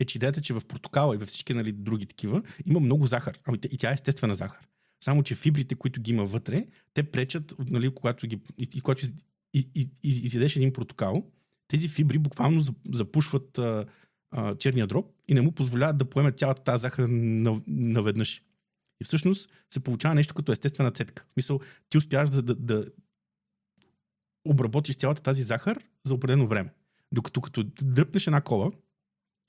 [0.01, 3.39] е, че идеята, че в протокала и във всички нали, други такива има много захар.
[3.45, 4.69] Ами, и тя е естествена захар.
[5.05, 9.05] Само, че фибрите, които ги има вътре, те пречат, нали, когато, ги, и, и, когато
[9.05, 9.13] из,
[9.55, 11.31] и, и, изядеш един протокал,
[11.69, 12.61] тези фибри буквално
[12.93, 13.87] запушват а,
[14.31, 17.07] а, черния дроб и не му позволяват да поеме цялата тази захар
[17.67, 18.43] наведнъж.
[19.01, 21.25] И всъщност се получава нещо като естествена цетка.
[21.29, 22.85] В смисъл, ти успяваш да, да, да
[24.45, 26.73] обработиш цялата тази захар за определено време.
[27.13, 28.71] Докато като дръпнеш една кола,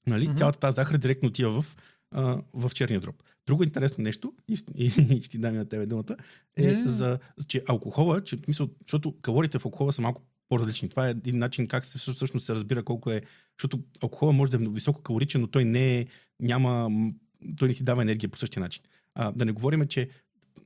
[0.07, 0.37] нали, mm-hmm.
[0.37, 1.77] цялата тази захар директно отива в,
[2.11, 3.23] а, в черния дроб.
[3.47, 4.85] Друго интересно нещо, и, и,
[5.17, 6.15] и ще дам на тебе думата,
[6.57, 6.85] е yeah.
[6.85, 10.89] за, че алкохола, че, мисъл, защото калориите в алкохола са малко по-различни.
[10.89, 13.21] Това е един начин как се, всъщност се разбира колко е,
[13.57, 16.05] защото алкохола може да е високо калоричен, но той не е,
[16.39, 16.89] няма,
[17.57, 18.83] той не ти дава енергия по същия начин.
[19.15, 20.09] А, да не говорим, че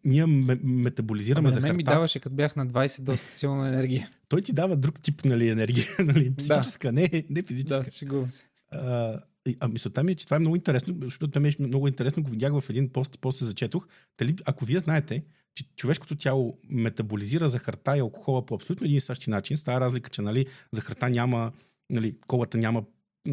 [0.03, 4.09] ние метаболизираме за мен ми даваше, като бях на 20, доста силна енергия.
[4.27, 6.91] Той ти дава друг тип нали, енергия, нали, психическа, да.
[6.91, 7.83] не, не физическа.
[7.83, 8.43] Да, шегувам се.
[8.71, 9.19] А,
[9.59, 12.23] а мисълта ми е, че това е много интересно, защото това ми е много интересно,
[12.23, 13.87] го видях в един пост и после зачетох.
[14.17, 15.23] Дали, ако вие знаете,
[15.55, 19.79] че човешкото тяло метаболизира захарта и алкохола по абсолютно един и същи начин, с тази
[19.79, 21.51] разлика, че нали, захарта няма,
[21.89, 22.83] нали, колата няма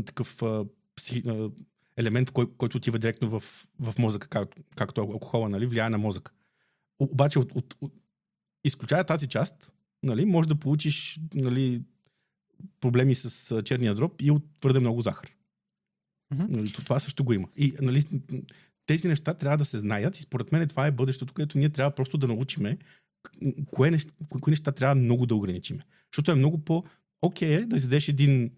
[0.06, 0.64] такъв а,
[0.96, 1.50] пси, а,
[1.96, 6.32] елемент, кой, който отива директно в, в мозъка, както, както алкохола нали, влияе на мозъка.
[6.98, 7.92] Обаче, от, от, от,
[8.64, 11.82] изключая тази част, нали, може да получиш нали,
[12.80, 15.30] проблеми с черния дроб и от твърде много захар.
[16.34, 16.84] Mm-hmm.
[16.84, 17.48] Това също го има.
[17.56, 18.04] И нали,
[18.86, 21.90] тези неща трябва да се знаят и според мен това е бъдещето, където ние трябва
[21.90, 22.78] просто да научиме
[23.66, 25.82] кое неща, кои неща трябва много да ограничиме.
[26.12, 26.84] Защото е много по
[27.22, 28.50] окей е да изядеш един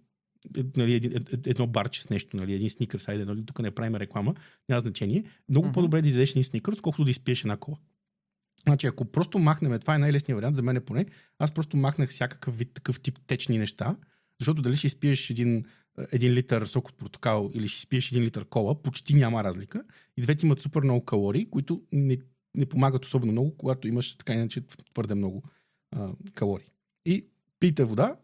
[0.76, 1.12] нали, един,
[1.46, 4.34] едно барче с нещо, нали, един сникър, сайде, нали, тук не правим реклама,
[4.68, 5.24] няма значение.
[5.48, 5.72] Много uh-huh.
[5.72, 7.76] по-добре да изядеш един сникър, колкото да изпиеш една кола.
[8.62, 11.06] Значи, ако просто махнем, това е най-лесният вариант, за мен поне,
[11.38, 13.96] аз просто махнах всякакъв вид такъв тип течни неща,
[14.40, 15.64] защото дали ще изпиеш един
[16.12, 19.84] един литър сок от портокал или ще спиеш един литър кола, почти няма разлика.
[20.16, 22.18] И двете имат супер много калории, които не,
[22.56, 25.42] не помагат особено много, когато имаш така иначе твърде много
[25.96, 26.66] а, калории.
[27.06, 27.26] И
[27.60, 28.16] пийте вода,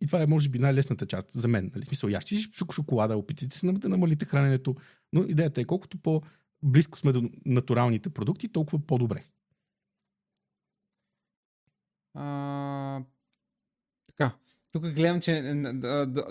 [0.00, 1.70] и това е, може би, най-лесната част за мен.
[1.74, 1.84] Нали?
[1.84, 2.38] Смисъл, ящи
[2.72, 4.74] шоколада, опитайте се да намалите храненето.
[5.12, 9.24] Но идеята е, колкото по-близко сме до натуралните продукти, толкова по-добре.
[12.14, 13.02] А.
[14.74, 15.42] Тук гледам, че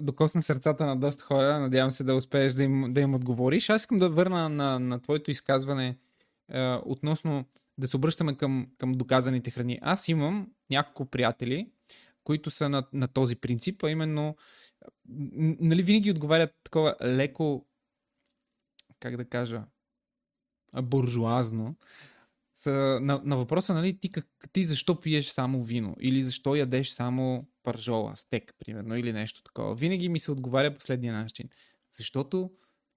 [0.01, 1.59] докосна сърцата на доста хора.
[1.59, 3.69] Надявам се да успееш да им, да им отговориш.
[3.69, 5.97] Аз искам да върна на, на твоето изказване
[6.51, 7.45] е, относно
[7.77, 9.79] да се обръщаме към, към доказаните храни.
[9.81, 11.71] Аз имам няколко приятели,
[12.23, 14.35] които са на, на този принцип, а именно
[15.59, 17.65] нали, винаги отговарят такова леко,
[18.99, 19.63] как да кажа,
[20.81, 21.75] буржуазно,
[22.53, 25.95] са, на, на въпроса, нали, ти, как, ти защо пиеш само вино?
[25.99, 29.75] Или защо ядеш само пържола, стек, примерно, или нещо такова.
[29.75, 31.49] Винаги ми се отговаря последния начин.
[31.91, 32.51] Защото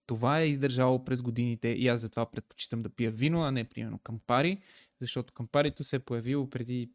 [0.06, 3.98] това е издържало през годините и аз затова предпочитам да пия вино, а не, примерно,
[3.98, 4.60] кампари,
[5.00, 6.90] защото кампарито се е появило преди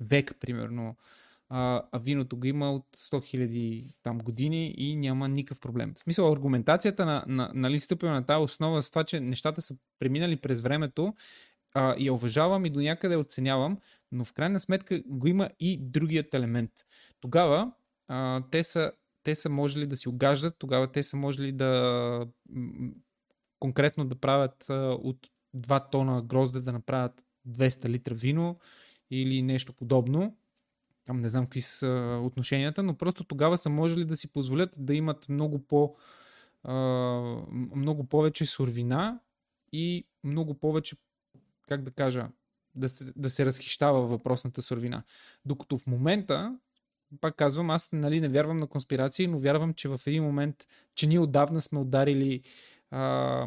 [0.00, 0.96] век, примерно,
[1.48, 5.92] а, а виното го има от 100 000 там години и няма никакъв проблем.
[5.94, 9.76] В смисъл, аргументацията на, на, нали, стъпила на тази основа с това, че нещата са
[9.98, 11.14] преминали през времето
[11.76, 13.78] а, я уважавам и до някъде оценявам,
[14.12, 16.70] но в крайна сметка го има и другият елемент.
[17.20, 17.72] Тогава
[18.08, 22.26] а, те, са, те са можели да си огаждат, тогава те са можели да
[23.58, 25.18] конкретно да правят а, от
[25.56, 28.58] 2 тона грозде да направят 200 литра вино
[29.10, 30.36] или нещо подобно.
[31.04, 34.94] Там не знам какви са отношенията, но просто тогава са можели да си позволят да
[34.94, 35.96] имат много по
[37.74, 39.20] много повече сурвина
[39.72, 40.96] и много повече
[41.66, 42.28] как да кажа,
[42.74, 45.02] да се, да се разхищава въпросната суровина.
[45.44, 46.58] Докато в момента,
[47.20, 51.06] пак казвам, аз нали, не вярвам на конспирации, но вярвам, че в един момент, че
[51.06, 52.42] ние отдавна сме ударили,
[52.90, 53.46] а,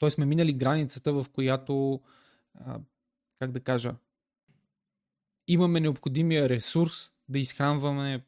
[0.00, 0.10] т.е.
[0.10, 2.00] сме минали границата, в която,
[2.54, 2.78] а,
[3.38, 3.94] как да кажа,
[5.48, 8.24] имаме необходимия ресурс да изхранваме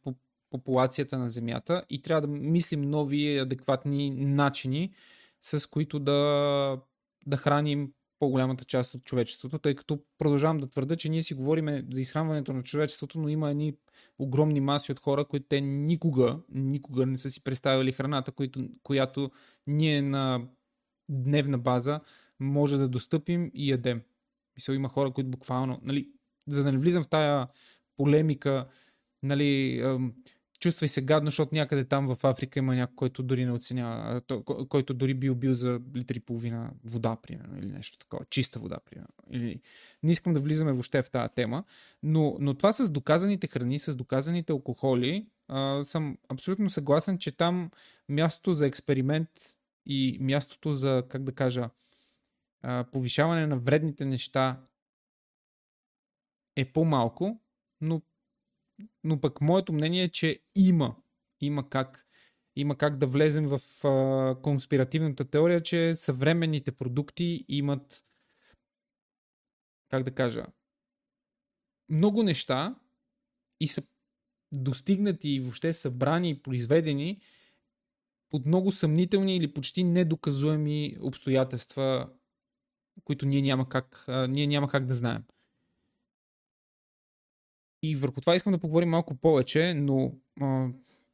[0.50, 4.94] популацията на Земята и трябва да мислим нови адекватни начини,
[5.42, 6.80] с които да,
[7.26, 11.86] да храним по-голямата част от човечеството, тъй като продължавам да твърда, че ние си говорим
[11.92, 13.74] за изхранването на човечеството, но има едни
[14.18, 19.30] огромни маси от хора, които те никога, никога не са си представили храната, която, която
[19.66, 20.48] ние на
[21.08, 22.00] дневна база
[22.40, 24.02] може да достъпим и ядем.
[24.56, 26.10] Мисля, има хора, които буквално, нали,
[26.48, 27.48] за да не влизам в тая
[27.96, 28.66] полемика,
[29.22, 29.82] нали,
[30.66, 34.22] чувствай се гадно, защото някъде там в Африка има някой, който дори не оценява,
[34.68, 39.14] който дори би убил за литри половина вода, примерно, или нещо такова, чиста вода, примерно.
[39.30, 39.60] Или...
[40.02, 41.64] Не искам да влизаме въобще в тази тема,
[42.02, 47.70] но, но това с доказаните храни, с доказаните алкохоли, а, съм абсолютно съгласен, че там
[48.08, 49.30] мястото за експеримент
[49.86, 51.70] и мястото за, как да кажа,
[52.62, 54.60] а, повишаване на вредните неща
[56.56, 57.40] е по-малко,
[57.80, 58.02] но
[59.04, 60.96] но пък моето мнение е, че има,
[61.40, 62.06] има как,
[62.56, 68.04] има как да влезем в а, конспиративната теория, че съвременните продукти имат,
[69.88, 70.46] как да кажа,
[71.88, 72.74] много неща
[73.60, 73.82] и са
[74.52, 77.20] достигнати и въобще събрани и произведени
[78.30, 82.10] под много съмнителни или почти недоказуеми обстоятелства,
[83.04, 85.24] които ние няма как, а, ние няма как да знаем.
[87.82, 90.68] И върху това искам да поговорим малко повече, но а,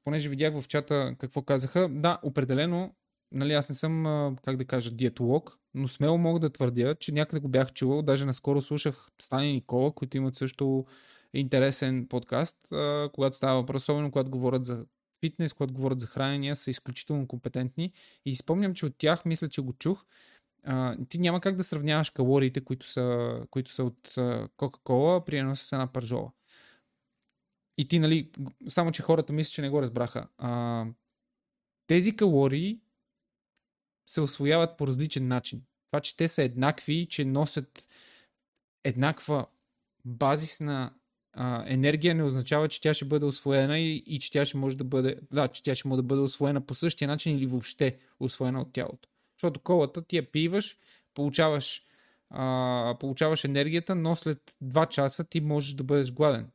[0.04, 2.94] понеже видях в чата какво казаха, да, определено,
[3.32, 7.12] нали, аз не съм, а, как да кажа, диетолог, но смело мога да твърдя, че
[7.12, 10.84] някъде го бях чувал, даже наскоро слушах Стани Никола, които имат също
[11.34, 14.86] интересен подкаст, а, когато става въпрос, особено когато говорят за
[15.20, 17.92] фитнес, когато говорят за хранения, са изключително компетентни.
[18.26, 20.04] И спомням, че от тях, мисля, че го чух,
[20.62, 24.14] а, ти няма как да сравняваш калориите, които са, които са от
[24.56, 26.32] Кока-Кола, при едно с една пържола.
[27.78, 28.30] И ти, нали,
[28.68, 30.28] само че хората мислят, че не го разбраха.
[30.38, 30.86] А,
[31.86, 32.80] тези калории
[34.06, 35.62] се освояват по различен начин.
[35.86, 37.88] Това, че те са еднакви, че носят
[38.84, 39.46] еднаква
[40.04, 40.94] базисна
[41.32, 44.76] а, енергия, не означава, че тя ще бъде освоена и, и че тя ще може
[44.76, 47.98] да бъде, да, че тя ще може да бъде освоена по същия начин или въобще
[48.20, 49.08] освоена от тялото.
[49.42, 50.76] Защото колата ти я пиваш,
[51.14, 51.82] получаваш,
[52.30, 56.50] а, получаваш енергията, но след 2 часа ти можеш да бъдеш гладен.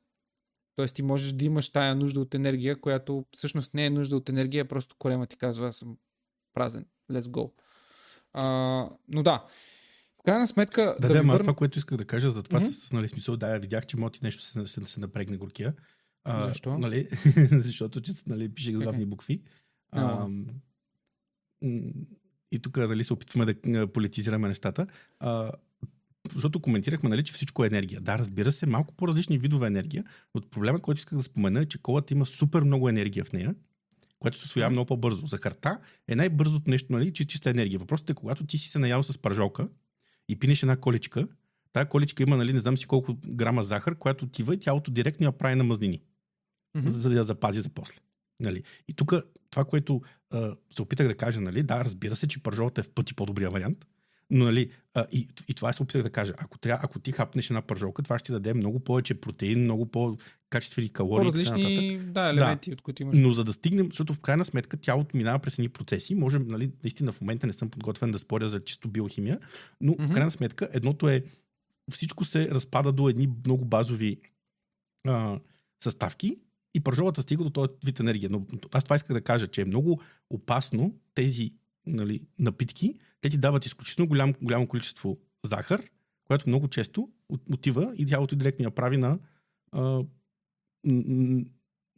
[0.75, 4.29] Тоест ти можеш да имаш тая нужда от енергия, която всъщност не е нужда от
[4.29, 5.97] енергия, просто корема ти казва, аз съм
[6.53, 7.51] празен, let's go.
[8.33, 8.43] А,
[9.07, 9.45] но да,
[10.19, 10.81] в крайна сметка...
[10.81, 11.37] Да, да, да върна...
[11.37, 12.87] това, което исках да кажа, за това mm-hmm.
[12.87, 15.73] с нали, смисъл, да, видях, че моти нещо се, се, се напрегне горкия.
[16.23, 16.77] А, Защо?
[16.77, 17.07] Нали,
[17.51, 19.09] защото че нали, пише главни okay.
[19.09, 19.43] букви.
[19.91, 20.27] А,
[22.51, 24.87] и тук нали, се опитваме да политизираме нещата.
[25.19, 25.51] А,
[26.33, 28.01] защото коментирахме, нали, че всичко е енергия.
[28.01, 30.03] Да, разбира се, малко по-различни видове енергия,
[30.35, 33.55] но проблема, който исках да спомена е, че колата има супер много енергия в нея,
[34.19, 35.27] което се освоява много по-бързо.
[35.27, 37.79] Захарта е най-бързото нещо, нали, че чиста енергия.
[37.79, 39.67] Въпросът е, когато ти си се наял с пържолка
[40.29, 41.27] и пинеш една количка,
[41.73, 45.25] тая количка има, нали, не знам си колко грама захар, която отива и тялото директно
[45.25, 46.01] я прави на мазнини,
[46.77, 46.87] mm-hmm.
[46.87, 47.99] за да я запази за после.
[48.39, 48.63] Нали.
[48.87, 49.13] И тук
[49.49, 52.89] това, което а, се опитах да кажа, нали, да, разбира се, че пържолата е в
[52.89, 53.85] пъти по-добрия вариант,
[54.29, 56.33] но нали, а, и, и това се опитах да кажа.
[56.37, 59.85] Ако, трябва, ако ти хапнеш една пържолка, това ще ти даде много повече протеин, много
[59.85, 61.23] по-качествени калории.
[61.23, 62.73] По-различни да, елементи, да.
[62.73, 63.17] от които имаш.
[63.19, 66.71] Но за да стигнем, защото в крайна сметка тялото минава през едни процеси, може, нали,
[66.83, 69.39] наистина в момента не съм подготвен да споря за чисто биохимия,
[69.81, 70.07] но mm-hmm.
[70.07, 71.23] в крайна сметка едното е
[71.91, 74.17] всичко се разпада до едни много базови
[75.07, 75.39] а,
[75.83, 76.37] съставки
[76.77, 78.29] и пържолата стига до този вид енергия.
[78.29, 81.53] Но аз това исках да кажа, че е много опасно тези
[81.85, 85.83] нали, напитки, те ти дават изключително голям, голямо количество захар,
[86.25, 87.09] което много често
[87.53, 89.19] отива и тялото директно я прави на,
[89.71, 90.03] а,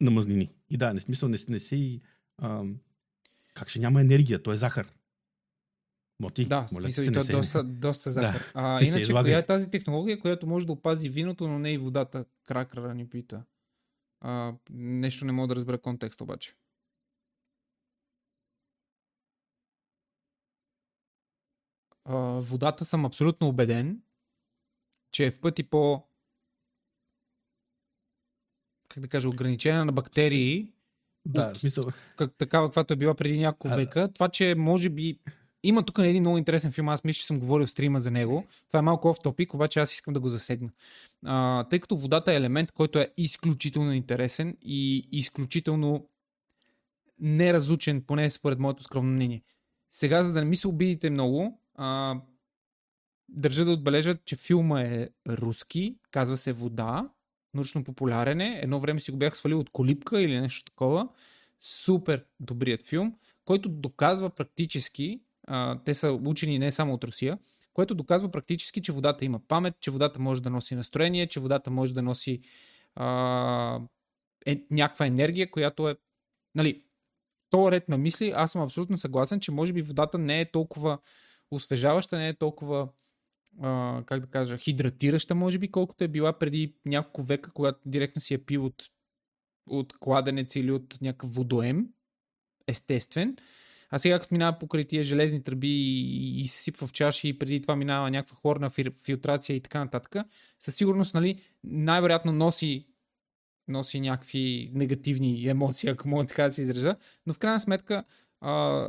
[0.00, 0.50] на мазнини.
[0.70, 2.00] И да, не смисъл, не, не си...
[2.38, 2.64] А,
[3.54, 4.42] как ще няма енергия?
[4.42, 4.92] То е захар.
[6.20, 8.40] Моти, да, моля смисъл, и то е доста, доста захар.
[8.40, 8.50] Да.
[8.54, 12.24] А, иначе, коя е тази технология, която може да опази виното, но не и водата?
[12.46, 13.42] Кракъра ни пита.
[14.20, 16.54] А, нещо не мога да разбера контекст обаче.
[22.10, 24.02] а, водата съм абсолютно убеден,
[25.12, 26.06] че е в пъти по
[28.88, 30.72] как да кажа, ограничена на бактерии.
[31.26, 31.84] Да, от, смисъл.
[32.16, 34.12] Как, такава, каквато е била преди няколко а, века.
[34.12, 35.18] Това, че може би
[35.62, 38.44] има тук един много интересен филм, аз мисля, че съм говорил в стрима за него.
[38.68, 40.70] Това е малко оф топик, обаче аз искам да го засегна.
[41.24, 46.08] А, тъй като водата е елемент, който е изключително интересен и изключително
[47.20, 49.42] неразучен, поне според моето скромно мнение.
[49.90, 52.20] Сега, за да не ми се обидите много, а,
[53.28, 57.08] държа да отбележа, че филма е руски, казва се Вода,
[57.54, 58.60] научно популярен е.
[58.62, 61.08] Едно време си го бях свалил от колипка или нещо такова.
[61.60, 65.20] Супер добрият филм, който доказва практически,
[65.84, 67.38] те са учени не само от Русия,
[67.72, 71.70] което доказва практически, че водата има памет, че водата може да носи настроение, че водата
[71.70, 72.40] може да носи
[72.94, 73.80] а,
[74.46, 75.96] е, някаква енергия, която е.
[76.54, 76.82] Нали,
[77.50, 80.98] то ред на мисли, аз съм абсолютно съгласен, че може би водата не е толкова
[81.50, 82.88] освежаваща, не е толкова,
[83.60, 88.22] а, как да кажа, хидратираща, може би, колкото е била преди няколко века, когато директно
[88.22, 88.84] си е пил от,
[89.66, 91.88] от кладенец или от някакъв водоем,
[92.66, 93.36] естествен.
[93.90, 97.38] А сега, като минава покрай тия железни тръби и, и се сипва в чаши и
[97.38, 98.70] преди това минава някаква хлорна
[99.04, 100.26] филтрация и така нататък,
[100.58, 102.86] със сигурност, нали, най-вероятно носи
[103.68, 108.04] носи някакви негативни емоции, ако мога така да се изразя, но в крайна сметка
[108.40, 108.86] а,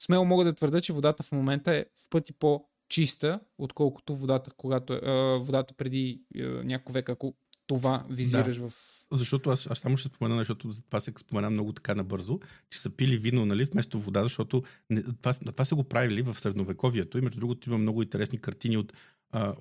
[0.00, 4.92] смело мога да твърда, че водата в момента е в пъти по-чиста, отколкото водата, когато,
[4.92, 7.34] е, водата преди е, няколко века, ако
[7.66, 8.68] това визираш да.
[8.68, 8.74] в...
[9.12, 12.40] Защото аз, аз само ще спомена, защото това се спомена много така набързо,
[12.70, 16.34] че са пили вино нали, вместо вода, защото не, това, това са го правили в
[16.40, 18.92] средновековието и между другото има много интересни картини от
[19.30, 19.54] а,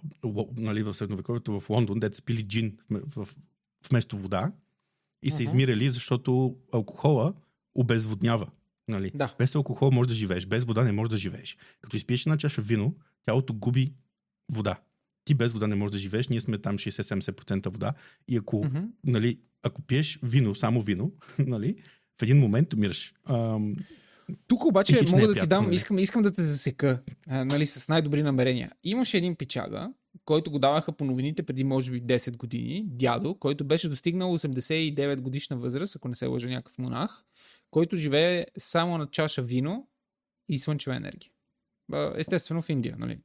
[0.58, 3.36] нали, в средновековието в Лондон, де са пили джин в, в,
[3.89, 4.51] вместо вода
[5.24, 5.36] и uh-huh.
[5.36, 7.34] са измирали, защото алкохола
[7.76, 8.47] обезводнява.
[8.88, 9.12] Нали?
[9.16, 9.36] Да.
[9.38, 11.58] Без алкохол можеш да живееш, без вода не можеш да живееш.
[11.82, 12.95] Като изпиеш една чаша вино,
[13.26, 13.93] тялото губи
[14.51, 14.80] вода.
[15.26, 17.93] Ти без вода не можеш да живееш, ние сме там 60-70% вода.
[18.28, 18.88] И ако, mm-hmm.
[19.03, 21.76] нали, ако пиеш вино, само вино, нали,
[22.19, 23.13] в един момент умираш.
[23.26, 23.76] Ам...
[24.47, 25.76] Тук обаче мога да ти дам, нали?
[25.76, 28.71] искам, искам да те засека а, нали, с най-добри намерения.
[28.84, 29.93] Имаше един пичага,
[30.26, 35.21] който го даваха по новините преди може би 10 години, дядо, който беше достигнал 89
[35.21, 37.24] годишна възраст, ако не се лъжа някакъв монах,
[37.71, 39.88] който живее само на чаша вино
[40.49, 41.32] и слънчева енергия.
[42.15, 43.19] Естествено в Индия, нали?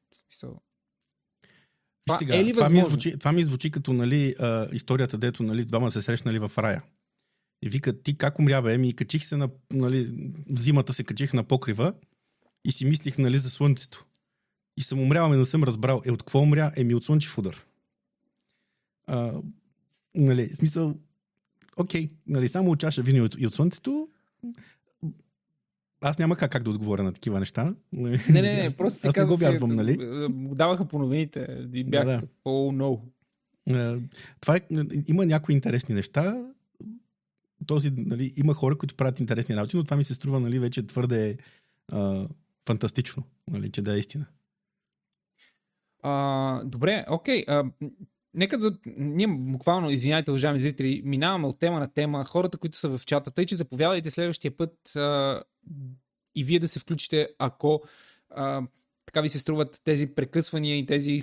[2.08, 5.42] Това сега, е ли това Ми звучи, това ми звучи като нали, а, историята, дето
[5.42, 6.82] нали, двама се срещнали в рая.
[7.62, 8.74] И вика, ти как умря, бе?
[8.74, 11.94] Еми, качих се на, нали, зимата се качих на покрива
[12.64, 14.04] и си мислих, нали, за слънцето.
[14.76, 16.02] И съм умрял, не съм разбрал.
[16.06, 16.72] Е, от какво умря?
[16.76, 17.64] Еми, от слънчев удар.
[19.06, 19.32] А,
[20.14, 20.94] нали, смисъл,
[21.76, 24.08] окей, нали, само от чаша вино и от, и от слънцето,
[26.00, 27.74] аз няма как, как да отговоря на такива неща.
[27.92, 29.96] Не, не, не, просто ти казвам, че нали?
[30.54, 32.22] даваха по новините и бях да, да.
[32.44, 33.00] oh no.
[34.40, 34.60] Това е,
[35.06, 36.44] има някои интересни неща.
[37.66, 40.86] Този, нали, има хора, които правят интересни работи, но това ми се струва нали, вече
[40.86, 41.36] твърде
[41.92, 42.28] а,
[42.66, 44.26] фантастично, нали, че да е истина.
[46.02, 47.44] А, добре, окей.
[47.48, 47.64] А,
[48.38, 48.72] нека да.
[48.98, 52.24] Ние буквално, извинявайте, уважаеми зрители, минаваме от тема на тема.
[52.24, 55.42] Хората, които са в чата, тъй че заповядайте следващия път а,
[56.34, 57.82] и вие да се включите, ако
[58.30, 58.62] а,
[59.06, 61.20] така ви се струват тези прекъсвания и тези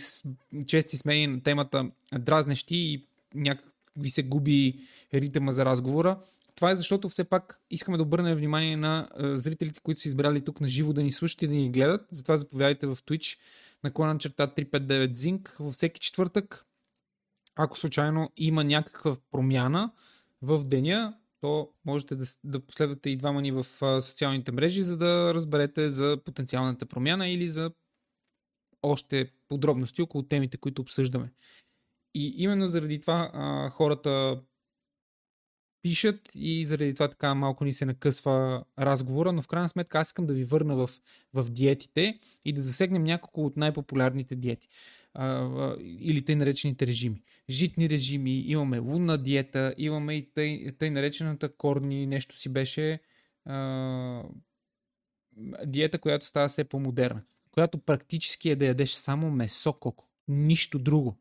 [0.67, 3.65] чести смени на темата дразнещи и някак
[3.97, 4.79] ви се губи
[5.13, 6.19] ритъма за разговора.
[6.55, 10.61] Това е защото все пак искаме да обърнем внимание на зрителите, които са избрали тук
[10.61, 12.07] на живо да ни слушат и да ни гледат.
[12.11, 13.39] Затова заповядайте в Twitch
[13.83, 16.65] на клана черта 359 Zinc във всеки четвъртък.
[17.55, 19.91] Ако случайно има някаква промяна
[20.41, 23.65] в деня, то можете да, да последвате и двама ни в
[24.01, 27.71] социалните мрежи, за да разберете за потенциалната промяна или за
[28.83, 31.31] още подробности около темите, които обсъждаме.
[32.13, 34.41] И именно заради това а, хората
[35.81, 40.07] пишат и заради това така малко ни се накъсва разговора, но в крайна сметка аз
[40.07, 40.89] искам да ви върна в,
[41.33, 44.67] в диетите и да засегнем няколко от най-популярните диети
[45.79, 47.21] или тъй наречените режими.
[47.49, 52.99] Житни режими, имаме лунна диета, имаме и тъй, тъй наречената корни, нещо си беше
[53.45, 54.23] а,
[55.65, 60.05] диета, която става все по-модерна, която практически е да ядеш само месо, коко.
[60.27, 61.17] Нищо друго.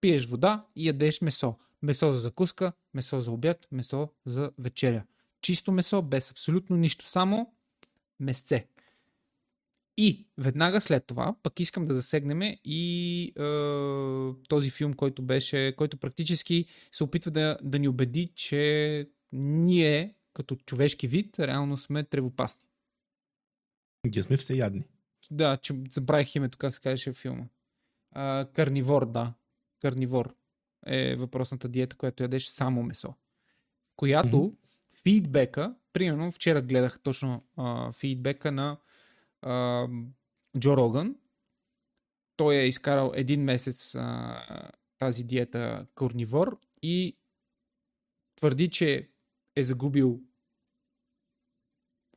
[0.00, 1.54] Пиеш вода и ядеш месо.
[1.82, 5.04] Месо за закуска, месо за обяд, месо за вечеря.
[5.40, 7.52] Чисто месо, без абсолютно нищо, само
[8.20, 8.66] месце.
[10.00, 15.96] И веднага след това, пък искам да засегнем и е, този филм, който беше, който
[15.96, 22.62] практически се опитва да, да ни убеди, че ние, като човешки вид, реално сме тревопасни.
[24.04, 24.84] Ние сме всеядни.
[25.30, 27.44] Да, че забравих името, как се казваше филма.
[28.12, 29.34] А, карнивор, да.
[29.82, 30.34] Карнивор
[30.86, 33.14] е въпросната диета, която ядеш само месо.
[33.96, 34.54] Която mm-hmm.
[35.02, 38.78] фидбека, примерно вчера гледах точно а, фидбека на
[40.58, 41.16] Джо Роган.
[42.36, 47.16] Той е изкарал един месец а, тази диета корнивор и
[48.36, 49.08] твърди, че
[49.56, 50.20] е загубил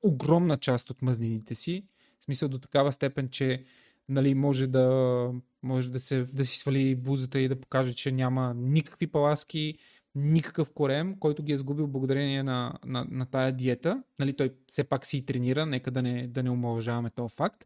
[0.01, 1.87] огромна част от мъзнините си.
[2.19, 3.65] В смисъл до такава степен, че
[4.09, 5.31] нали, може да,
[5.63, 9.77] може да, се, да си свали бузата и да покаже, че няма никакви паласки,
[10.15, 14.03] никакъв корем, който ги е сгубил благодарение на, на, на тая диета.
[14.19, 17.65] Нали, той все пак си тренира, нека да не, да не омалжаваме този факт.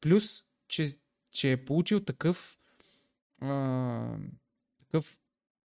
[0.00, 0.92] Плюс, че,
[1.32, 2.58] че е получил такъв,
[3.40, 4.16] а,
[4.78, 5.18] такъв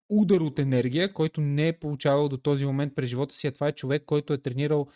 [0.09, 3.47] удар от енергия, който не е получавал до този момент през живота си.
[3.47, 4.89] А това е човек, който е тренирал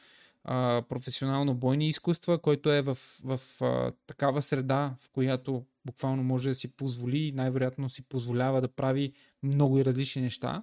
[0.44, 6.48] а, професионално бойни изкуства, който е в, в а, такава среда, в която буквално може
[6.48, 9.12] да си позволи и най-вероятно си позволява да прави
[9.42, 10.62] много и различни неща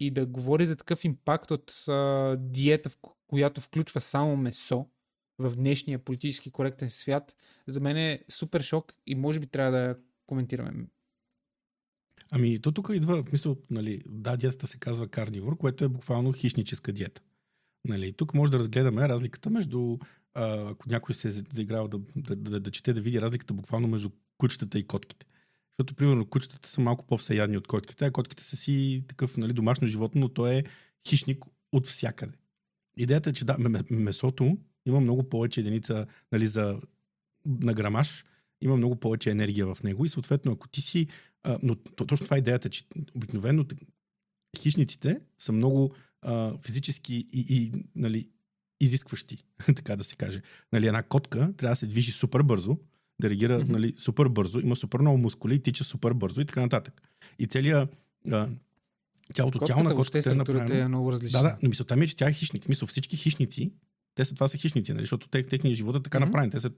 [0.00, 2.96] и да говори за такъв импакт от а, диета, в
[3.26, 4.86] която включва само месо
[5.38, 7.36] в днешния политически коректен свят,
[7.66, 9.96] за мен е супер шок и може би трябва да
[10.26, 10.86] коментираме.
[12.30, 16.92] Ами, то тук идва, мисъл, нали, да, диетата се казва карнивор, което е буквално хищническа
[16.92, 17.22] диета.
[17.84, 19.98] Нали, тук може да разгледаме разликата между,
[20.34, 23.88] а, ако някой се е заиграл да, да, да, да чете, да види разликата буквално
[23.88, 25.26] между кучетата и котките.
[25.80, 29.86] Защото, примерно, кучетата са малко по-всеядни от котките, а котките са си такъв нали, домашно
[29.86, 30.64] животно, но то е
[31.08, 32.32] хищник от всякъде.
[32.96, 33.56] Идеята е, че да,
[33.90, 36.80] месото има много повече единица нали, за,
[37.46, 38.24] на грамаж,
[38.60, 41.06] има много повече енергия в него и съответно, ако ти си...
[41.42, 43.64] А, но точно това е идеята, че обикновено
[44.58, 48.28] хищниците са много а, физически и, и нали,
[48.80, 49.44] изискващи,
[49.76, 50.42] така да се каже.
[50.72, 52.78] Нали, една котка трябва да се движи супер бързо,
[53.20, 53.68] да реагира mm-hmm.
[53.68, 57.02] нали, супер бързо, има супер много мускули, тича супер бързо и така нататък.
[57.38, 57.96] И целият
[58.30, 58.48] а,
[59.34, 60.74] цялото Котката, тяло на котката е направено...
[60.74, 61.42] е много различна.
[61.42, 62.68] Да, да, но мисълта ми е, че тя е хищник.
[62.68, 63.72] Мисъл, всички хищници,
[64.14, 66.24] те са, това са хищници, нали, защото те, техния живот е така mm-hmm.
[66.24, 66.50] направен.
[66.50, 66.70] Те са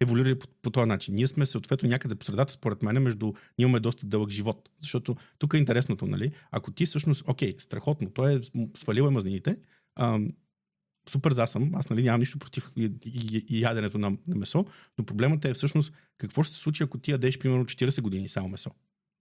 [0.00, 1.14] еволюирали по, по този начин.
[1.14, 4.68] Ние сме съответно някъде по средата, според мен, между ние имаме доста дълъг живот.
[4.82, 6.32] Защото тук е интересното, нали?
[6.50, 8.40] Ако ти всъщност, окей, страхотно, той е
[8.76, 9.56] свалил е мазнините,
[11.10, 12.70] супер за съм, аз нали, нямам нищо против
[13.50, 14.66] яденето на, на месо,
[14.98, 18.48] но проблемът е всъщност какво ще се случи, ако ти ядеш примерно 40 години само
[18.48, 18.70] месо.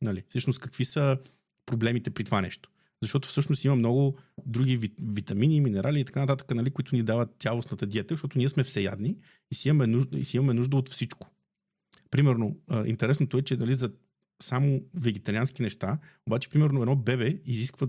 [0.02, 0.24] Нали?
[0.30, 1.18] Всъщност какви са
[1.66, 2.70] проблемите при това нещо.
[3.02, 7.86] Защото всъщност има много други витамини, минерали и така нататък, нали, които ни дават цялостната
[7.86, 9.18] диета, защото ние сме всеядни
[9.52, 11.32] и си имаме нужда, и си имаме нужда от всичко.
[12.12, 13.92] Примерно, интересното е, че нали, за
[14.42, 17.88] само вегетариански неща, обаче, примерно, едно бебе изисква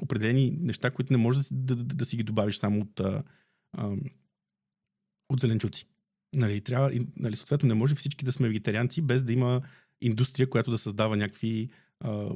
[0.00, 3.22] определени неща, които не можеш да, да, да, да си ги добавиш само от, а,
[3.72, 3.96] а,
[5.28, 5.86] от зеленчуци.
[6.34, 9.62] Нали, трябва, нали, съответно, не може всички да сме вегетарианци, без да има
[10.00, 11.68] индустрия, която да създава някакви
[12.00, 12.30] а,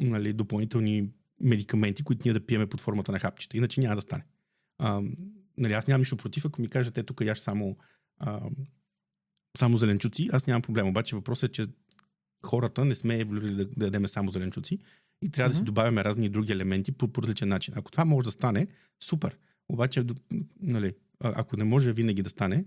[0.00, 3.56] нали, допълнителни медикаменти, които ние да пиеме под формата на хапчета.
[3.56, 4.24] Иначе няма да стане.
[4.78, 5.02] А,
[5.58, 7.76] нали, аз нямам нищо против, ако ми кажете, тук яш само,
[8.18, 8.40] а,
[9.58, 10.88] само зеленчуци, аз нямам проблем.
[10.88, 11.66] Обаче въпросът е, че
[12.46, 14.78] хората не сме еволюирали да, да ядеме само зеленчуци
[15.22, 15.52] и трябва mm-hmm.
[15.52, 17.74] да си добавяме разни други елементи по, по различен начин.
[17.76, 18.66] Ако това може да стане,
[19.04, 19.38] супер.
[19.68, 20.04] Обаче,
[20.60, 22.64] нали, ако не може винаги да стане,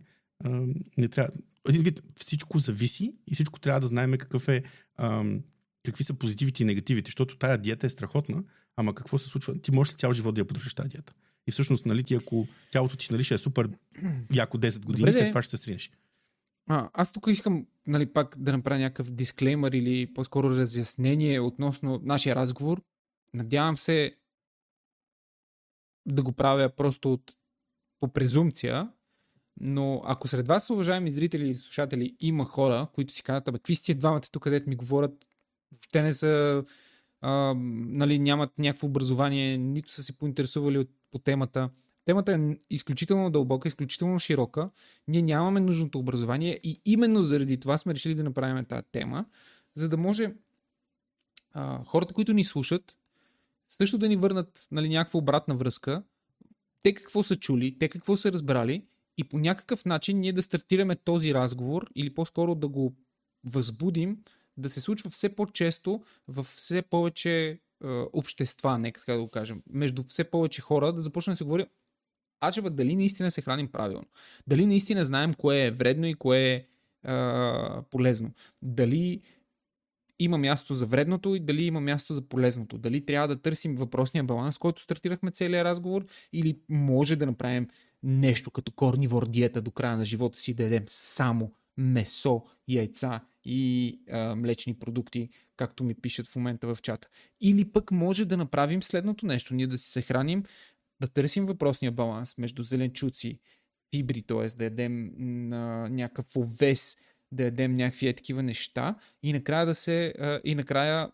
[0.98, 1.32] не трябва,
[1.70, 4.64] един вид всичко зависи и всичко трябва да знаем какъв е,
[4.98, 5.42] ам,
[5.84, 8.44] какви са позитивите и негативите, защото тая диета е страхотна,
[8.76, 9.62] ама какво се случва?
[9.62, 11.14] Ти можеш ли цял живот да я поддържаш тази диета?
[11.48, 13.70] И всъщност, нали, ти ако тялото ти нали, ще е супер
[14.34, 15.92] яко 10 години, Добре, след това ще се сринеш.
[16.70, 22.36] А, аз тук искам нали, пак да направя някакъв дисклеймер или по-скоро разяснение относно нашия
[22.36, 22.82] разговор.
[23.34, 24.16] Надявам се
[26.06, 27.36] да го правя просто от,
[28.00, 28.92] по презумпция,
[29.60, 33.76] но ако сред вас, уважаеми зрители и слушатели, има хора, които си казват, абе, какви
[33.76, 35.26] сте двамата тук, където ми говорят,
[35.72, 36.64] въобще не са,
[37.22, 41.70] а, нали, нямат някакво образование, нито са се поинтересували от, по темата.
[42.12, 44.70] Темата е изключително дълбока, изключително широка.
[45.08, 49.26] Ние нямаме нужното образование и именно заради това сме решили да направим тази тема,
[49.76, 50.34] за да може
[51.54, 52.98] а, хората, които ни слушат,
[53.68, 56.04] също да ни върнат нали, някаква обратна връзка,
[56.84, 58.86] те какво са чули, те какво са разбрали
[59.18, 62.96] и по някакъв начин ние да стартираме този разговор или по-скоро да го
[63.44, 64.18] възбудим
[64.58, 67.58] да се случва все по-често в все повече е,
[68.14, 71.66] общества, нека така да го кажем, между все повече хора, да започне да се говори,
[72.42, 74.06] а дали наистина се храним правилно,
[74.48, 76.66] дали наистина знаем кое е вредно и кое е, е
[77.90, 78.32] полезно,
[78.62, 79.22] дали
[80.20, 82.78] има място за вредното и дали има място за полезното.
[82.78, 87.68] Дали трябва да търсим въпросния баланс, който стартирахме целият разговор, или може да направим
[88.04, 94.00] нещо като корнивор диета до края на живота си, да ядем само месо, яйца и
[94.12, 97.08] а, млечни продукти, както ми пишат в момента в чата.
[97.42, 99.54] Или пък може да направим следното нещо.
[99.54, 100.44] Ние да се храним,
[101.02, 103.40] да търсим въпросния баланс между зеленчуци,
[103.96, 104.48] фибри, т.е.
[104.48, 105.12] да ядем
[105.50, 106.98] на някакъв овес,
[107.32, 111.12] да ядем някакви е такива неща и накрая да се и накрая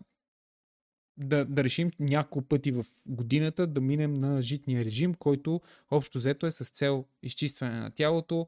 [1.17, 5.61] да, да решим няколко пъти в годината да минем на житния режим, който
[5.91, 8.47] общо взето е с цел изчистване на тялото.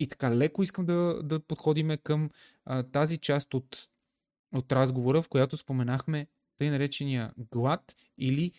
[0.00, 2.30] И така леко искам да, да подходиме към
[2.64, 3.88] а, тази част от,
[4.54, 6.26] от разговора, в която споменахме
[6.58, 8.52] тъй наречения глад или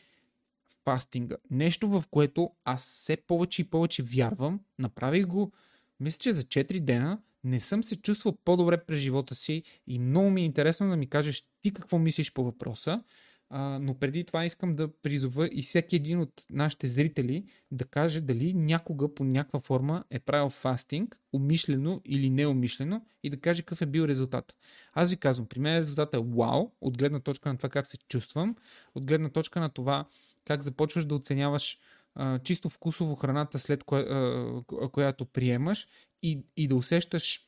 [0.86, 1.36] фастинга.
[1.51, 4.59] Нещо, в което аз все повече и повече вярвам.
[4.79, 5.51] Направих го,
[5.99, 10.29] мисля, че за 4 дена не съм се чувствал по-добре през живота си и много
[10.29, 13.03] ми е интересно да ми кажеш ти какво мислиш по въпроса.
[13.49, 18.21] А, но преди това искам да призова и всеки един от нашите зрители да каже
[18.21, 23.81] дали някога по някаква форма е правил фастинг, умишлено или неумишлено и да каже какъв
[23.81, 24.55] е бил резултат.
[24.93, 27.97] Аз ви казвам, при мен резултатът е вау, от гледна точка на това как се
[27.97, 28.55] чувствам,
[28.95, 30.05] от гледна точка на това
[30.45, 31.79] как започваш да оценяваш
[32.15, 35.87] а, чисто вкусово храната, след кое, а, която приемаш
[36.23, 37.41] и, и да усещаш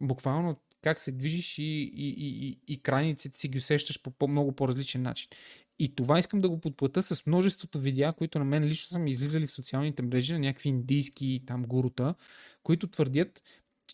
[0.00, 4.52] буквално как се движиш и, и, и, и, крайниците си ги усещаш по, по много
[4.52, 5.28] по-различен начин.
[5.78, 9.46] И това искам да го подплата с множеството видеа, които на мен лично са излизали
[9.46, 12.14] в социалните мрежи на някакви индийски там гурута,
[12.62, 13.42] които твърдят,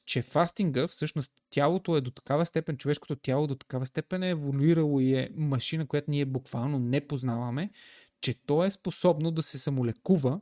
[0.06, 5.00] че фастинга, всъщност тялото е до такава степен, човешкото тяло до такава степен е еволюирало
[5.00, 7.70] и е машина, която ние буквално не познаваме,
[8.20, 10.40] че то е способно да се самолекува,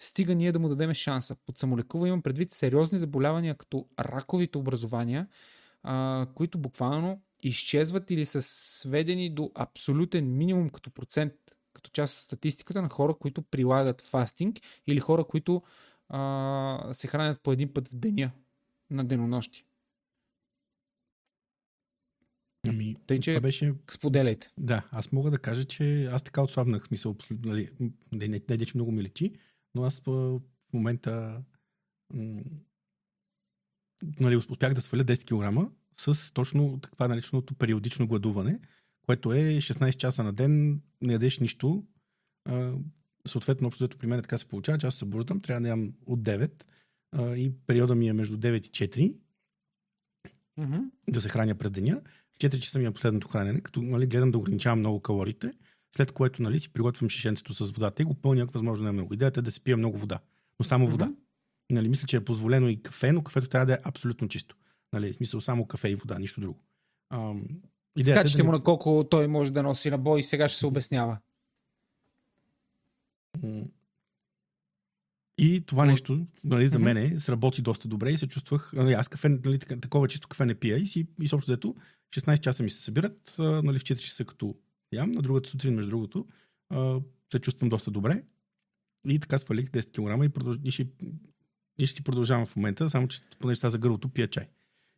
[0.00, 1.36] стига ние да му дадем шанса.
[1.46, 5.28] Под самолекува имам предвид сериозни заболявания, като раковите образования,
[5.82, 11.32] а, които буквално изчезват или са сведени до абсолютен минимум като процент,
[11.72, 15.62] като част от статистиката на хора, които прилагат фастинг или хора, които
[16.08, 18.30] а, се хранят по един път в деня
[18.90, 19.66] на денонощи.
[22.68, 23.74] Ами, Тъй, че беше...
[23.90, 24.50] споделяйте.
[24.58, 27.70] Да, аз мога да кажа, че аз така отслабнах, мисъл, нали,
[28.12, 29.32] не, не, не, че много ми лечи,
[29.74, 30.40] но аз в
[30.72, 31.42] момента
[32.14, 32.42] м-
[34.20, 35.24] нали, успях да сваля 10
[35.64, 38.58] кг с точно така нареченото периодично гладуване,
[39.06, 41.84] което е 16 часа на ден, не ядеш нищо.
[42.48, 42.72] А,
[43.26, 46.20] съответно, общо при мен така се получава, че аз се събуждам, трябва да ям от
[46.20, 46.64] 9
[47.12, 49.14] а, и периода ми е между 9 и 4
[50.58, 50.90] mm-hmm.
[51.08, 52.00] да се храня през деня.
[52.38, 55.52] 4 часа ми е последното хранене, като нали, гледам да ограничавам много калориите,
[55.96, 59.14] след което нали, си приготвям шишенцето с водата и го пълня възможно най-много.
[59.14, 60.18] Идеята е да се пия много вода,
[60.60, 61.14] но само mm-hmm.
[61.70, 64.56] Нали, мисля, че е позволено и кафе, но кафето трябва да е абсолютно чисто.
[64.92, 66.60] Нали, в смисъл само кафе и вода, нищо друго.
[67.10, 67.48] Ам,
[68.04, 70.58] Скачате е да му на колко той може да носи на бой и сега ще
[70.58, 71.18] се обяснява.
[75.38, 79.28] И това нещо, нали, за мен сработи доста добре и се чувствах, нали, аз кафе,
[79.28, 81.74] нали, такова чисто кафе не пия и си, и съобщо взето,
[82.14, 84.56] 16 часа ми се събират, нали, в 4 часа като
[84.92, 86.26] ям, на другата сутрин, между другото,
[87.32, 88.22] се чувствам доста добре.
[89.08, 90.58] И така свалих 10 кг и, продълж...
[90.64, 90.86] и, ще...
[91.78, 94.48] и ще си продължавам в момента, само че понеже за гърлото пия чай.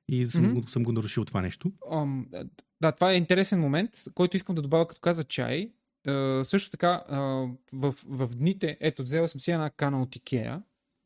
[0.09, 0.68] И съм, mm-hmm.
[0.68, 1.72] съм го нарушил това нещо.
[1.91, 2.49] Um,
[2.81, 5.72] да, това е интересен момент, който искам да добавя, като каза чай.
[6.07, 10.62] Uh, също така, uh, в, в дните, ето, взела съм си една кана от Икея,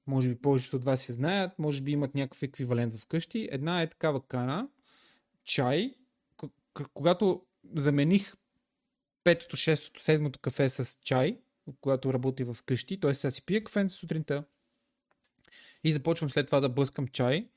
[0.06, 3.48] може би повечето от вас се знаят, може би имат някакъв еквивалент вкъщи.
[3.52, 4.68] Една е такава кана,
[5.44, 5.94] чай,
[6.94, 7.42] когато
[7.74, 8.34] замених
[9.24, 11.38] петото, шестото, седмото кафе с чай,
[11.80, 13.14] когато работя в къщи, т.е.
[13.14, 14.44] сега си пия кафе сутринта
[15.84, 17.48] и започвам след това да блъскам чай,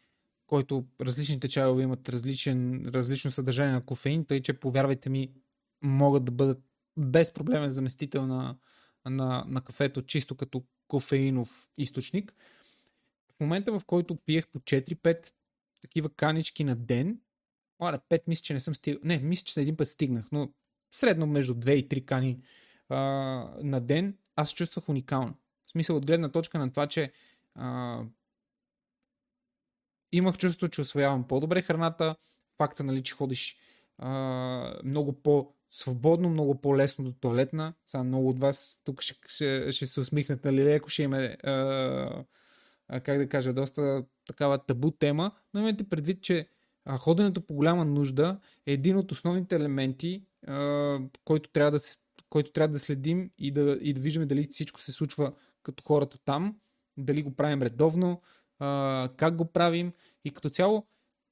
[0.48, 5.34] който различните чайове имат различен, различно съдържание на кофеин, тъй че повярвайте ми,
[5.82, 6.62] могат да бъдат
[6.98, 8.58] без проблемен заместител на,
[9.06, 12.34] на, на кафето, чисто като кофеинов източник.
[13.34, 15.34] В момента, в който пиех по 4-5
[15.82, 17.20] такива канички на ден,
[17.80, 19.02] Мара, 5 мисля, че не съм стигнал.
[19.04, 20.50] Не, мисля, че един път стигнах, но
[20.92, 22.42] средно между 2 и 3 кани
[22.90, 22.98] а,
[23.64, 25.34] на ден, аз чувствах уникално.
[25.68, 27.12] В смисъл от гледна точка на това, че
[27.56, 28.02] а,
[30.12, 32.16] имах чувство, че освоявам по-добре храната,
[32.58, 33.58] факта, нали, че ходиш
[33.98, 34.10] а,
[34.84, 37.74] много по-свободно, много по-лесно до туалетна.
[37.86, 42.26] Сега много от вас тук ще, ще, ще се усмихнат, нали, леко ще има, а,
[43.04, 46.48] как да кажа, доста такава табу тема, но имайте предвид, че
[46.86, 51.98] а, ходенето по голяма нужда е един от основните елементи, а, който, трябва да се,
[52.30, 55.34] който трябва да следим и да, и да виждаме дали всичко се случва
[55.64, 56.56] като хората там,
[56.98, 58.22] дали го правим редовно,
[59.18, 59.94] как го правим
[60.26, 60.88] и като цяло,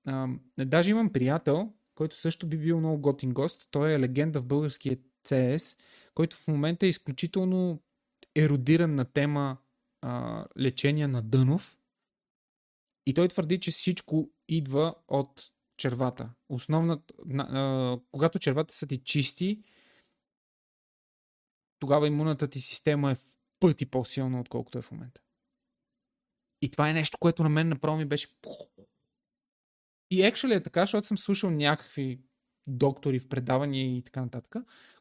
[0.06, 3.68] а, даже имам приятел, който също би бил много готин гост.
[3.72, 4.98] Той е легенда в българския
[5.28, 5.80] CS,
[6.14, 7.82] който в момента е изключително
[8.36, 9.58] еродиран на тема
[10.60, 11.78] лечение на дънов.
[13.06, 16.34] И той твърди, че всичко идва от червата.
[16.50, 17.14] Основната,
[18.12, 19.64] когато червата са ти чисти,
[21.80, 23.26] тогава имунната ти система е в
[23.60, 25.22] пъти по-силна, отколкото е в момента.
[26.62, 28.28] И това е нещо, което на мен направо ми беше...
[30.12, 32.22] И екшали е така, защото съм слушал някакви
[32.68, 34.56] доктори в предавания и така нататък,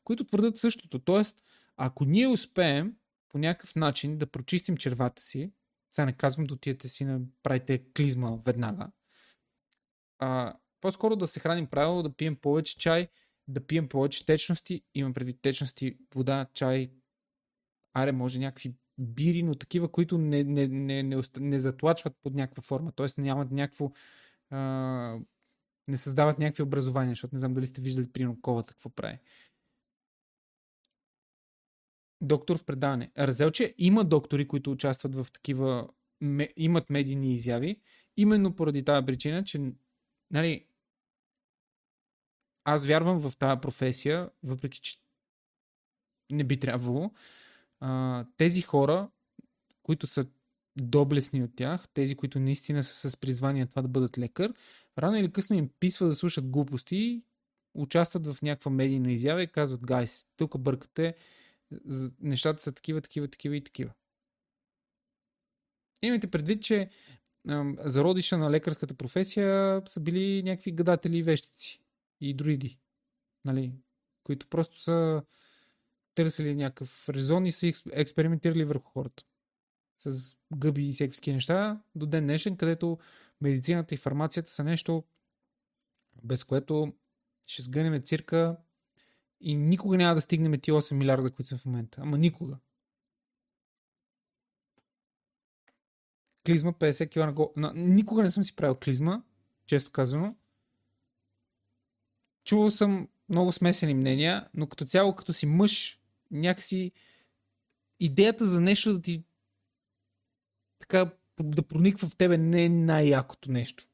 [0.05, 0.99] които твърдат същото.
[0.99, 1.45] Тоест,
[1.77, 2.97] ако ние успеем
[3.29, 5.53] по някакъв начин да прочистим червата си,
[5.91, 8.91] сега не казвам да отидете си на правите клизма веднага,
[10.19, 13.09] а, по-скоро да се храним правилно, да пием повече чай,
[13.49, 16.93] да пием повече течности, имам предвид течности, вода, чай,
[17.95, 22.63] аре, може някакви бири, но такива, които не, не, не, не, не затлачват под някаква
[22.63, 23.21] форма, т.е.
[23.21, 23.93] нямат някакво
[24.51, 25.19] а,
[25.89, 29.19] не създават някакви образования, защото не знам дали сте виждали при колата какво прави.
[32.21, 33.13] Доктор в предаване.
[33.19, 35.89] Разелче има доктори, които участват в такива,
[36.21, 37.81] ме, имат медийни изяви,
[38.17, 39.73] именно поради тази причина, че
[40.31, 40.67] нали,
[42.65, 44.99] аз вярвам в тази професия, въпреки че
[46.31, 47.13] не би трябвало,
[47.81, 49.11] а, тези хора,
[49.83, 50.27] които са
[50.77, 54.55] доблесни от тях, тези, които наистина са с призвание това да бъдат лекар,
[54.99, 57.23] рано или късно им писва да слушат глупости,
[57.75, 61.15] участват в някаква медийна изява и казват, гайс, тук бъркате,
[62.21, 63.93] нещата са такива, такива, такива и такива.
[66.03, 66.91] Имайте предвид, че
[67.85, 71.83] зародиша на лекарската професия са били някакви гадатели и вещици
[72.21, 72.79] и друиди,
[73.45, 73.73] нали,
[74.25, 75.23] които просто са
[76.23, 79.25] търсили някакъв резон и са експериментирали върху хората.
[79.99, 82.99] С гъби и всякакви неща до ден днешен, където
[83.41, 85.05] медицината и фармацията са нещо,
[86.23, 86.95] без което
[87.47, 88.57] ще сгънем цирка
[89.41, 92.01] и никога няма да стигнем ти 8 милиарда, които са в момента.
[92.01, 92.59] Ама никога.
[96.47, 97.53] Клизма 50 кг на гол.
[97.75, 99.23] Никога не съм си правил клизма,
[99.67, 100.37] често казано.
[102.45, 106.01] Чувал съм много смесени мнения, но като цяло, като си мъж,
[106.31, 106.93] някакси
[108.01, 109.25] идеята за нещо да ти
[110.79, 111.11] така
[111.41, 113.85] да прониква в тебе не е най-якото нещо.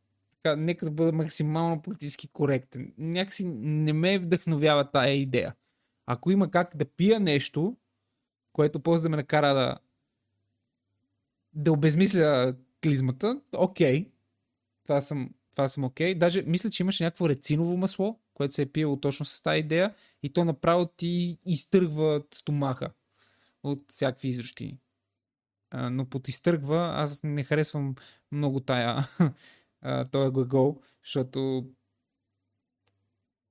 [0.43, 2.95] Така, нека да бъда максимално политически коректен.
[2.99, 5.55] Някакси не ме вдъхновява тая идея.
[6.07, 7.76] Ако има как да пия нещо,
[8.53, 9.78] което после да ме накара да
[11.55, 14.11] да обезмисля клизмата, окей.
[14.82, 16.14] Това съм, това съм окей.
[16.14, 19.94] Даже мисля, че имаше някакво рециново масло, което се е пиело точно с тази идея
[20.22, 22.90] и то направо ти изтъргва стомаха
[23.62, 24.78] от всякакви изрощини.
[25.74, 27.94] Но под изтъргва, аз не харесвам
[28.32, 29.09] много тая
[30.12, 31.66] този глагол, защото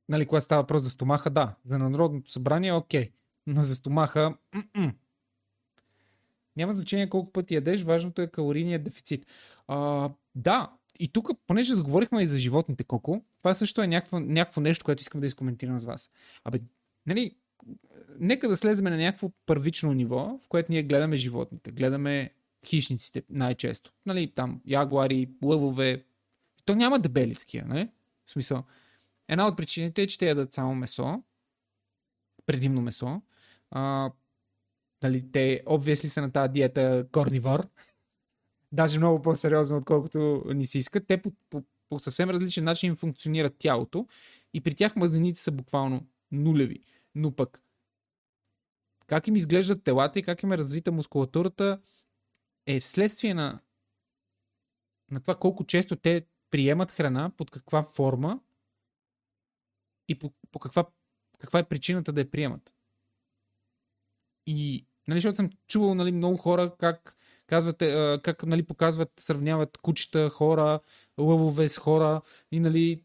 [0.10, 3.12] нали, когато става въпрос за стомаха, да, за Народното събрание, окей,
[3.48, 4.94] но за стомаха, м-м.
[6.56, 9.26] няма значение колко пъти ядеш, важното е калорийният дефицит.
[9.68, 10.72] А, да,
[11.04, 15.02] и тук, понеже заговорихме и за животните, Коко, това също е някакво, някакво нещо, което
[15.02, 16.10] искам да изкоментирам с вас.
[16.44, 16.60] Абе,
[17.06, 17.36] нали,
[18.20, 22.34] нека да слеземе на някакво първично ниво, в което ние гледаме животните, гледаме
[22.66, 23.94] хищниците най-често.
[24.06, 26.04] Нали, там ягуари, лъвове.
[26.66, 27.90] То няма дебели такива, нали?
[28.26, 28.64] В смисъл,
[29.28, 31.24] една от причините е, че те ядат само месо,
[32.46, 33.22] предимно месо.
[33.72, 34.12] А,
[35.04, 37.68] нали, те обвесли са на тази диета корнивор,
[38.74, 41.06] даже много по-сериозно, отколкото ни се иска.
[41.06, 44.08] Те по, по, по съвсем различен начин им функционира тялото
[44.54, 46.84] и при тях мазнините са буквално нулеви.
[47.16, 47.64] Но пък
[49.08, 51.82] как им изглеждат телата и как им е развита мускулатурата
[52.66, 53.60] е вследствие на,
[55.12, 58.40] на това колко често те приемат храна, под каква форма
[60.08, 60.86] и по, по каква,
[61.40, 62.74] каква е причината да я приемат.
[64.46, 67.18] И, нали, защото съм чувал нали, много хора как
[67.48, 70.80] казвате, как нали, показват, сравняват кучета, хора,
[71.18, 72.22] лъвове с хора
[72.52, 73.02] и нали,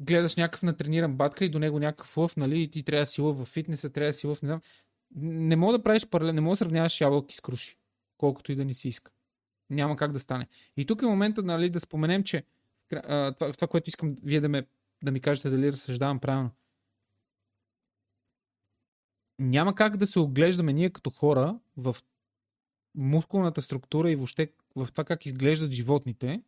[0.00, 3.20] гледаш някакъв натрениран батка и до него някакъв лъв, нали, и ти трябва да си
[3.20, 4.60] лъв в фитнеса, трябва да си не знам.
[5.16, 7.76] Не мога да правиш паралел, не мога да сравняваш ябълки с круши,
[8.18, 9.12] колкото и да ни се иска.
[9.70, 10.46] Няма как да стане.
[10.76, 12.44] И тук е момента, нали, да споменем, че
[12.88, 14.66] това, това, което искам вие да, ме,
[15.04, 16.50] да ми кажете дали разсъждавам правилно.
[19.38, 21.96] Няма как да се оглеждаме ние като хора в
[22.94, 26.42] мускулната структура и въобще в това как изглеждат животните,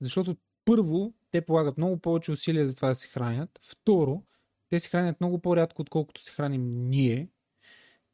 [0.00, 3.60] защото първо, те полагат много повече усилия за това да се хранят.
[3.62, 4.22] Второ,
[4.68, 7.28] те се хранят много по-рядко, отколкото се храним ние.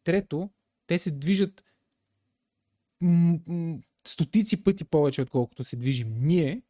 [0.04, 0.50] Трето,
[0.86, 1.64] те се движат
[4.06, 6.62] стотици пъти повече, отколкото се движим ние.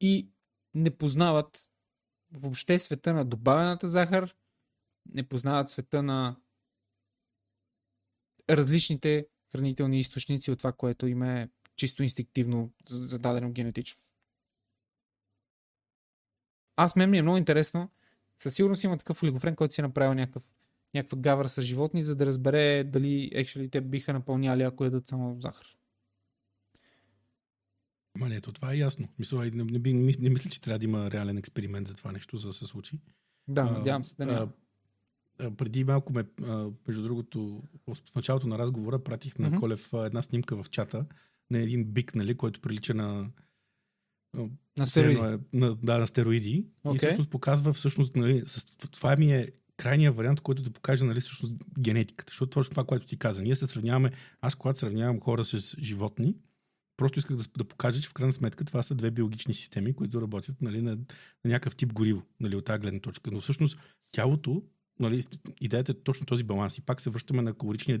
[0.00, 0.28] И
[0.74, 1.70] не познават
[2.32, 4.34] въобще света на добавената захар,
[5.14, 6.36] не познават света на
[8.50, 14.02] различните хранителни източници от това, което им е чисто инстинктивно зададено генетично.
[16.76, 17.90] Аз мен ми е много интересно.
[18.36, 20.44] Със сигурност има такъв олигофрен, който си е направил някакъв,
[20.94, 25.40] някаква гавра с животни, за да разбере дали actually, те биха напълняли, ако ядат само
[25.40, 25.66] захар.
[28.18, 29.08] Ма не, то това е ясно.
[29.18, 32.38] Мисля, не, не, не, не мисля, че трябва да има реален експеримент за това нещо,
[32.38, 33.00] за да се случи.
[33.48, 34.52] Да, надявам се да няма
[35.56, 36.24] преди малко ме,
[36.86, 39.60] между другото, в началото на разговора пратих на mm-hmm.
[39.60, 41.06] Колев една снимка в чата
[41.50, 43.30] на един бик, нали, който прилича на
[44.78, 45.20] на стероиди.
[45.20, 46.66] Е, на, да, на стероиди.
[46.84, 46.94] Okay.
[46.94, 51.20] И всъщност показва, всъщност, нали, с, това ми е крайният вариант, който да покаже нали,
[51.20, 52.30] всъщност генетиката.
[52.30, 53.42] Защото точно това, което ти каза.
[53.42, 56.36] Ние се сравняваме, аз когато сравнявам хора с животни,
[56.96, 60.22] просто исках да, да покажа, че в крайна сметка това са две биологични системи, които
[60.22, 60.98] работят нали, на, на
[61.44, 63.30] някакъв тип гориво, нали, от тази гледна точка.
[63.30, 63.78] Но всъщност
[64.12, 64.62] тялото
[65.00, 65.24] нали,
[65.60, 66.78] идеята е точно този баланс.
[66.78, 68.00] И пак се връщаме на калоричния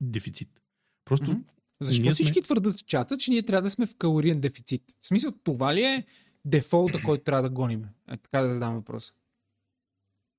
[0.00, 0.62] дефицит.
[1.04, 1.26] Просто.
[1.26, 1.44] Mm-hmm.
[1.80, 2.42] Защо всички сме...
[2.42, 4.82] твърдат в чата, че ние трябва да сме в калориен дефицит?
[5.00, 6.06] В смисъл, това ли е
[6.44, 7.84] дефолта, който трябва да гоним?
[8.10, 9.12] Е, така да задам въпроса.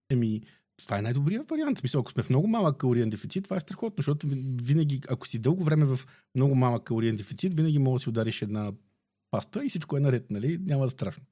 [0.09, 0.41] Еми,
[0.77, 1.77] това е най-добрият вариант.
[1.77, 4.27] Смисъл, ако сме в много малък калориен дефицит, това е страхотно, защото
[4.61, 5.99] винаги, ако си дълго време в
[6.35, 8.73] много малък калориен дефицит, винаги може да си удариш една
[9.31, 10.57] паста и всичко е наред, нали?
[10.57, 11.23] Няма да страшно.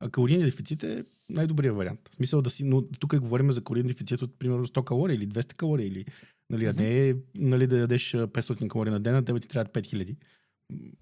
[0.00, 2.08] А калориен дефицит е най-добрият вариант.
[2.12, 5.28] В смисъл да си, но тук говорим за калориен дефицит от примерно 100 калории или
[5.28, 6.04] 200 калории, или,
[6.50, 10.16] нали, а не нали, да ядеш 500 калории на ден, а тебе ти трябва 5000.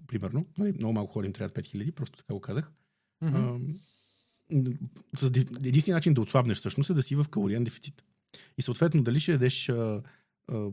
[0.07, 0.45] Примерно.
[0.57, 2.71] Нали, много малко хора им трябва 5000, просто така го казах.
[3.23, 3.75] Mm-hmm.
[5.13, 5.23] А, с
[5.65, 8.03] единствения начин да отслабнеш всъщност е да си в калориен дефицит.
[8.57, 10.01] И съответно, дали ще ядеш а,
[10.51, 10.69] а,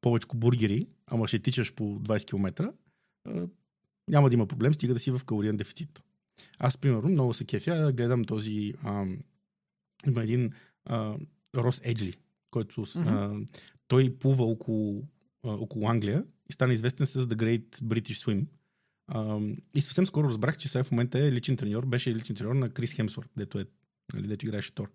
[0.00, 2.72] повече бургери, ама ще тичаш по 20 км,
[3.24, 3.46] а,
[4.08, 6.02] няма да има проблем, стига да си в калориен дефицит.
[6.58, 8.74] Аз, примерно, много се кефя, гледам този...
[8.82, 9.06] А,
[10.06, 10.52] има един
[10.84, 11.16] а,
[11.56, 12.14] Рос Еджли,
[12.50, 13.06] който mm-hmm.
[13.06, 13.46] а,
[13.88, 15.04] той плува около,
[15.44, 18.46] а, около Англия и стана известен с The Great British Swim.
[19.06, 19.40] А,
[19.74, 22.70] и съвсем скоро разбрах, че сега в момента е личен треньор, беше личен треньор на
[22.70, 23.66] Крис Хемсворт, дето, е,
[24.14, 24.90] нали, дето играеше Тор.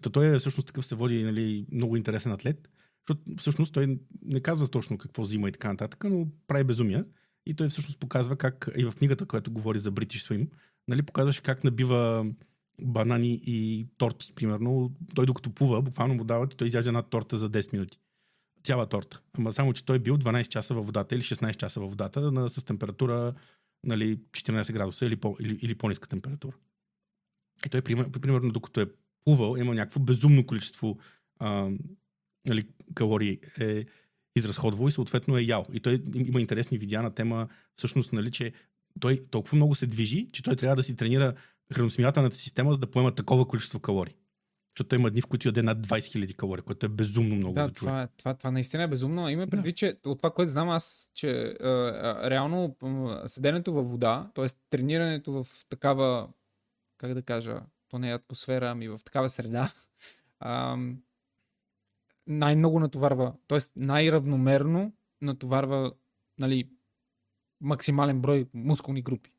[0.00, 2.68] Та той е всъщност такъв се води нали, много интересен атлет,
[3.08, 7.04] защото всъщност той не казва точно какво взима и така нататък, но прави безумия.
[7.46, 10.48] И той всъщност показва как, и в книгата, която говори за British Swim,
[10.88, 12.26] нали, показваше как набива
[12.82, 14.92] банани и торти, примерно.
[15.14, 17.98] Той докато плува, буквално му дават той изяжда една торта за 10 минути.
[18.64, 19.20] Цяла торта.
[19.38, 22.32] Ама само, че той е бил 12 часа във водата или 16 часа във водата
[22.32, 23.34] на, с температура
[23.84, 26.56] нали, 14 градуса или, по, или, или по-ниска температура.
[27.66, 28.86] И той, примерно, докато е
[29.24, 30.98] плувал, има някакво безумно количество
[31.38, 31.70] а,
[32.46, 33.40] нали, калории.
[33.60, 33.84] Е,
[34.36, 35.64] изразходвал и съответно е ял.
[35.72, 38.52] И той има интересни видеа на тема, всъщност, нали, че
[39.00, 41.34] той толкова много се движи, че той трябва да си тренира
[41.74, 44.14] храносмилателната система, за да поема такова количество калории.
[44.76, 47.54] Защото той има дни, в които яде над 20 000 калории, което е безумно много
[47.54, 47.92] да, за човек.
[47.92, 49.28] Това, това, това наистина е безумно.
[49.28, 49.76] Има предвид, да.
[49.76, 52.76] че от това, което знам аз, че а, реално
[53.26, 54.46] седенето във вода, т.е.
[54.70, 56.28] тренирането в такава,
[56.98, 59.72] как да кажа, то не е атмосфера, ами в такава среда,
[60.40, 60.78] а,
[62.26, 63.58] най-много натоварва, т.е.
[63.76, 65.92] най-равномерно натоварва
[66.38, 66.68] нали,
[67.60, 69.30] максимален брой мускулни групи,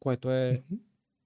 [0.00, 0.62] което е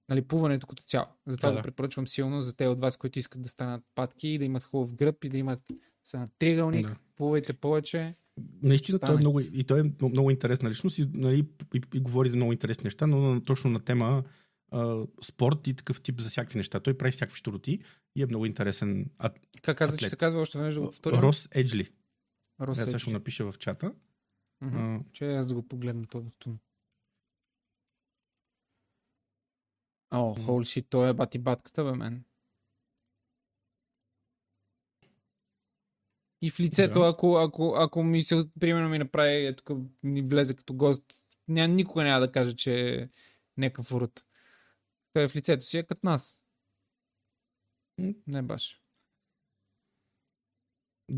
[0.09, 1.07] нали, плуването като цяло.
[1.27, 1.61] Затова да, да.
[1.61, 4.95] го препоръчвам силно за те от вас, които искат да станат патки, да имат хубав
[4.95, 5.63] гръб и да имат
[6.03, 6.87] са на тригълник.
[6.87, 6.95] Да.
[7.15, 8.15] Плувайте повече.
[8.63, 12.29] Наистина, той е много, и той е много, интересна личност и, нали, и, и, говори
[12.29, 14.23] за много интересни неща, но точно на тема
[14.71, 16.79] а, спорт и такъв тип за всякакви неща.
[16.79, 17.79] Той прави всякакви щуроти
[18.15, 19.29] и е много интересен а,
[19.61, 21.89] Как каза, че се казва още веднъж Рос Еджли.
[22.61, 22.99] Рос Еджли.
[22.99, 23.93] ще напиша в чата.
[24.63, 25.01] Uh-huh.
[25.01, 26.59] А, че аз да го погледна този стун.
[30.11, 32.23] О, холи шит, той е бати батката, бе, мен.
[36.41, 37.07] И в лицето, да.
[37.07, 41.03] ако, ако, ако ми се, примерно ми направи, е, тук ми влезе като гост,
[41.47, 43.09] ня, никога няма да каже, че е
[43.57, 44.25] някакъв урод.
[45.17, 46.43] Той е в лицето си, е като нас.
[48.27, 48.81] Не баш.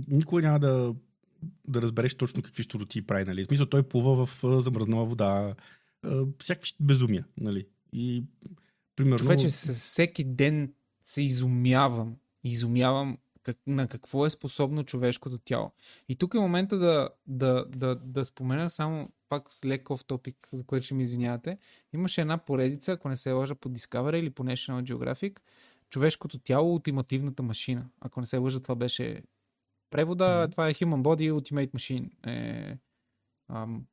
[0.07, 0.95] Никога няма да,
[1.67, 3.43] да разбереш точно какви щуроти прави, нали?
[3.43, 5.55] В смисъл, той плува в замръзнала вода,
[6.39, 7.67] всякакви безумия, нали?
[7.93, 8.23] И,
[8.95, 9.17] примерно...
[9.17, 12.17] Човече, всеки ден се изумявам.
[12.43, 15.71] Изумявам как, на какво е способно човешкото тяло.
[16.09, 20.47] И тук е момента да, да, да, да спомена само пак с леко в топик,
[20.51, 21.57] за което ще ми извинявате.
[21.93, 25.39] Имаше една поредица, ако не се лъжа по Discovery или по National Geographic,
[25.89, 27.89] човешкото тяло, ултимативната машина.
[28.01, 29.21] Ако не се лъжа, това беше
[29.89, 30.51] превода, mm-hmm.
[30.51, 32.27] това е Human Body Ultimate Machine.
[32.27, 32.77] Е,
[33.49, 33.85] ам,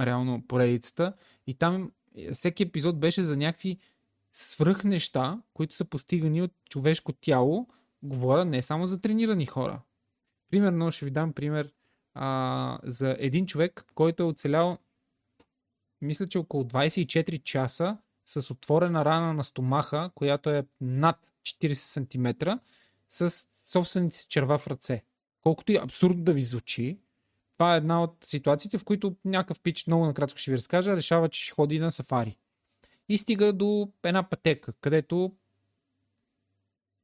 [0.00, 1.12] реално поредицата.
[1.46, 3.78] И там е, всеки епизод беше за някакви
[4.32, 7.68] свръх неща, които са постигани от човешко тяло,
[8.02, 9.82] говоря не само за тренирани хора.
[10.50, 11.72] Примерно, ще ви дам пример
[12.14, 14.78] а, за един човек, който е оцелял,
[16.02, 22.50] мисля, че около 24 часа с отворена рана на стомаха, която е над 40 см,
[23.08, 25.04] с собствените си черва в ръце.
[25.42, 26.98] Колкото и абсурдно да ви звучи,
[27.52, 31.28] това е една от ситуациите, в които някакъв пич, много накратко ще ви разкажа, решава,
[31.28, 32.38] че ще ходи на сафари.
[33.08, 35.32] И стига до една пътека, където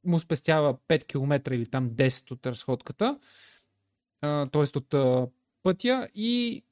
[0.04, 3.18] му спестява 5 км или там 10 от разходката,
[4.20, 4.78] т.е.
[4.78, 5.26] от а,
[5.62, 6.62] пътя и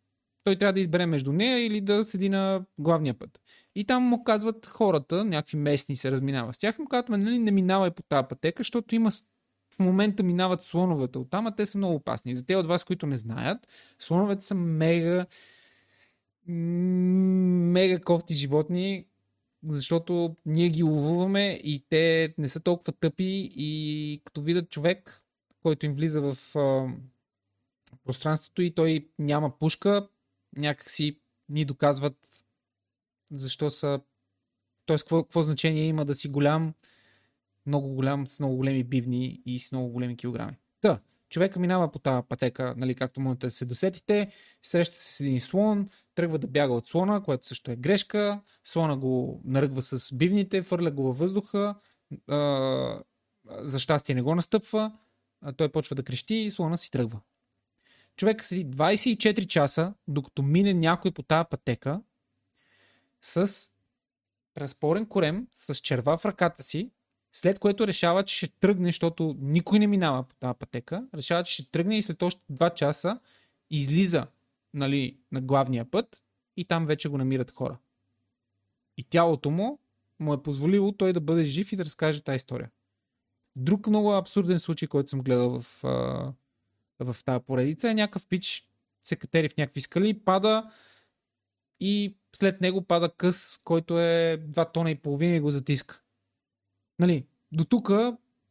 [0.44, 3.40] той трябва да избере между нея или да седи на главния път.
[3.74, 7.50] И там му казват хората, някакви местни се разминава с тях, му казват, нали, не
[7.50, 9.10] минавай по тази пътека, защото има
[9.74, 12.34] в момента минават слоновете оттам, а те са много опасни.
[12.34, 13.58] За те от вас, които не знаят,
[13.98, 15.26] слоновете са мега
[16.48, 19.06] мега кофти животни,
[19.66, 25.22] защото ние ги ловуваме и те не са толкова тъпи и като видят човек,
[25.62, 26.36] който им влиза в
[28.04, 30.08] пространството и той няма пушка,
[30.56, 32.44] някакси ни доказват
[33.32, 34.00] защо са
[34.86, 34.96] т.е.
[34.96, 36.74] Какво, какво значение има да си голям,
[37.66, 40.56] много голям, с много големи бивни и с много големи килограми.
[40.80, 44.30] Та, човека минава по тази пътека, нали, както можете да се досетите,
[44.62, 48.96] среща се с един слон, тръгва да бяга от слона, което също е грешка, слона
[48.96, 51.74] го наръгва с бивните, фърля го във въздуха,
[52.28, 53.02] а,
[53.60, 54.92] за щастие не го настъпва,
[55.42, 57.20] а той почва да крещи и слона си тръгва.
[58.18, 62.02] Човек седи 24 часа, докато мине някой по тази пътека
[63.20, 63.70] с
[64.56, 66.90] разпорен корем, с черва в ръката си,
[67.32, 71.52] след което решава, че ще тръгне, защото никой не минава по тази пътека, решава, че
[71.52, 73.20] ще тръгне и след още 2 часа
[73.70, 74.26] излиза
[74.74, 76.24] нали, на главния път
[76.56, 77.78] и там вече го намират хора.
[78.96, 79.78] И тялото му
[80.20, 82.70] му е позволило той да бъде жив и да разкаже тази история.
[83.56, 85.84] Друг много абсурден случай, който съм гледал в,
[87.00, 88.68] в тази поредица някакъв пич
[89.04, 90.70] се катери в някакви скали, пада
[91.80, 96.02] и след него пада къс, който е 2 тона и половина и го затиска.
[96.98, 97.88] Нали, до тук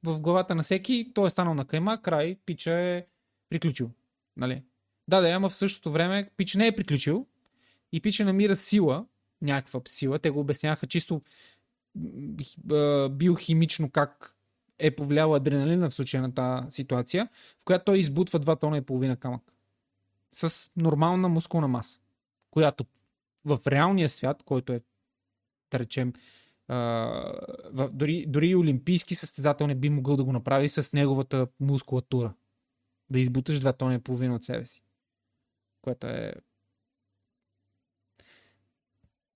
[0.03, 3.05] в главата на всеки той е станал на кайма, край, пича е
[3.49, 3.91] приключил.
[4.37, 4.63] Нали?
[5.07, 7.27] Да, да, ама в същото време Пич не е приключил
[7.91, 9.05] и Пич намира сила,
[9.41, 10.19] някаква сила.
[10.19, 11.21] Те го обясняваха чисто
[13.09, 14.36] биохимично как
[14.80, 18.82] е повлиял адреналина в случая на тази ситуация, в която той избутва 2 тона и
[18.82, 19.41] половина камък.
[20.32, 21.99] С нормална мускулна маса,
[22.51, 22.86] която
[23.45, 24.82] в реалния свят, който е,
[25.71, 26.13] да речем,
[26.69, 32.34] Uh, дори, дори олимпийски състезател не би могъл да го направи с неговата мускулатура.
[33.11, 34.82] Да избуташ 2 тона и половина от себе си
[35.88, 36.34] което е...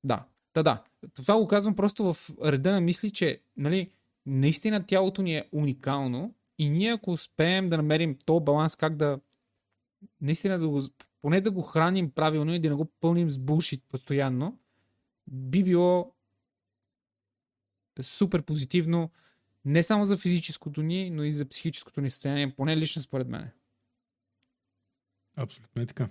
[0.03, 0.83] Да, да, да.
[1.13, 3.91] Това го казвам просто в реда на мисли, че нали,
[4.25, 9.19] наистина тялото ни е уникално и ние ако успеем да намерим този баланс, как да
[10.21, 10.81] наистина да го,
[11.21, 14.59] поне да го храним правилно и да не го пълним с булшит постоянно,
[15.27, 16.15] би било
[18.01, 19.11] супер позитивно
[19.65, 23.49] не само за физическото ни, но и за психическото ни състояние, поне лично според мен.
[25.35, 26.09] Абсолютно е така.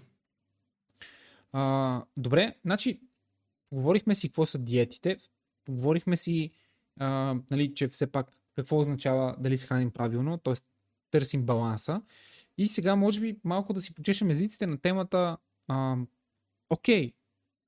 [1.53, 3.01] А, добре, значи,
[3.73, 5.17] говорихме си какво са диетите,
[5.69, 6.51] говорихме си,
[7.01, 8.27] а, нали, че все пак
[8.57, 10.55] какво означава дали се храним правилно, т.е.
[11.11, 12.03] търсим баланса.
[12.59, 15.37] И сега, може би, малко да си почешем езиците на темата.
[15.69, 15.97] А,
[16.71, 17.13] окей,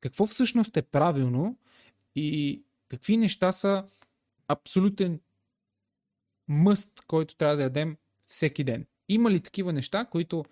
[0.00, 1.58] какво всъщност е правилно
[2.14, 3.84] и какви неща са
[4.48, 5.20] абсолютен
[6.48, 8.86] мъст, който трябва да ядем всеки ден.
[9.08, 10.44] Има ли такива неща, които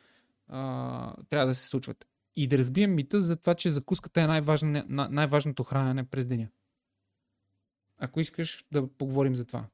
[0.49, 2.07] а, трябва да се случват?
[2.37, 6.49] И да разбием мита за това, че закуската е най-важна, най-важното хранене през деня.
[8.01, 9.67] Ако искаш да поговорим за това.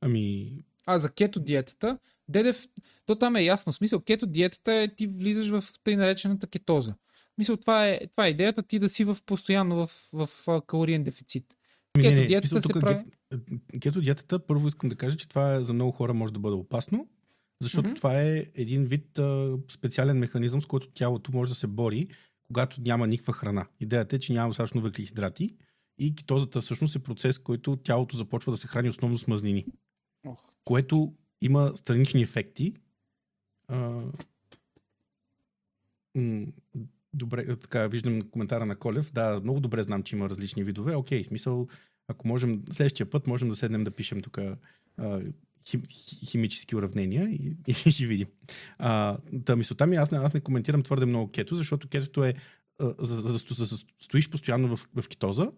[0.00, 0.52] Ами...
[0.86, 2.68] А за кето диетата, Дедев,
[3.06, 3.72] то там е ясно.
[3.72, 6.94] Смисъл, кето диетата е ти влизаш в тъй наречената кетоза.
[7.38, 11.04] Мисъл, това е, това е идеята ти да си в постоянно в, в, в калориен
[11.04, 11.44] дефицит.
[11.94, 13.04] Ами, кето диетата мисъл, се прави...
[13.80, 16.56] Кето диетата, първо искам да кажа, че това е, за много хора може да бъде
[16.56, 17.08] опасно,
[17.62, 17.96] защото mm-hmm.
[17.96, 22.08] това е един вид а, специален механизъм, с който тялото може да се бори,
[22.46, 23.66] когато няма никаква храна.
[23.80, 25.56] Идеята е, че няма достатъчно въглехидрати
[26.00, 29.66] и кетозата всъщност е процес, който тялото започва да се храни основно с мазнини.
[30.26, 30.38] Oh.
[30.64, 32.74] Което има странични ефекти.
[33.68, 34.02] А,
[36.14, 36.46] м-
[37.14, 39.12] добре, така, виждам коментара на Колев.
[39.12, 40.96] Да, много добре знам, че има различни видове.
[40.96, 41.68] Окей, смисъл,
[42.08, 44.38] ако можем, следващия път можем да седнем да пишем тук
[45.68, 45.82] хим,
[46.26, 48.28] химически уравнения и, и ще видим.
[48.78, 52.34] А, та мисълта ми, аз не, аз не коментирам твърде много кето, защото кетото е,
[52.78, 55.50] а, за, за, за стоиш постоянно в, в кетоза,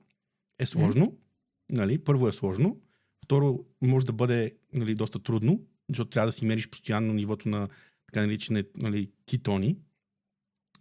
[0.62, 1.06] е сложно.
[1.06, 1.76] Mm-hmm.
[1.76, 1.98] Нали?
[1.98, 2.80] Първо е сложно.
[3.24, 7.68] Второ, може да бъде нали, доста трудно, защото трябва да си мериш постоянно нивото на
[8.06, 9.76] така наречене нали, кетони.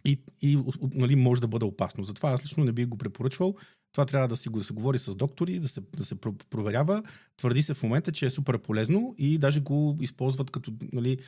[0.04, 0.58] И, и
[0.94, 2.04] нали, може да бъде опасно.
[2.04, 3.54] Затова аз лично не бих го препоръчвал.
[3.92, 6.14] Това трябва да, си, да се говори с доктори, да се, да се
[6.50, 7.02] проверява.
[7.36, 11.18] Твърди се в момента, че е супер полезно и даже го използват като нали,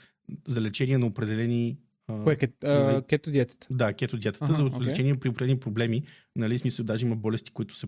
[0.49, 3.67] за лечение на определени Кое е нали, кето диетата?
[3.71, 4.85] Да, кето диетата ага, за okay.
[4.85, 6.03] лечение при определени проблеми.
[6.37, 7.87] Нали, смисъл, даже има болести, които се,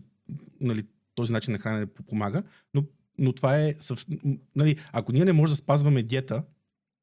[0.61, 2.43] нали, този начин на хранене помага,
[2.75, 2.85] но,
[3.19, 3.75] но това е...
[4.57, 6.43] Нали, ако ние не можем да спазваме диета,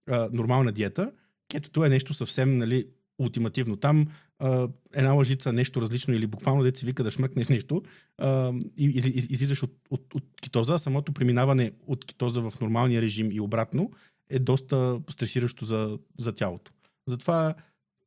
[0.09, 1.11] а, нормална диета,
[1.47, 2.87] кетото е нещо съвсем нали,
[3.19, 3.75] ултимативно.
[3.75, 4.07] Там
[4.39, 7.83] а, една лъжица, нещо различно или буквално деца вика да шмъкнеш нещо
[8.17, 10.77] а, и, и, и излизаш от, от, от китоза.
[10.77, 13.91] Самото преминаване от китоза в нормалния режим и обратно
[14.29, 16.71] е доста стресиращо за, за тялото.
[17.07, 17.55] Затова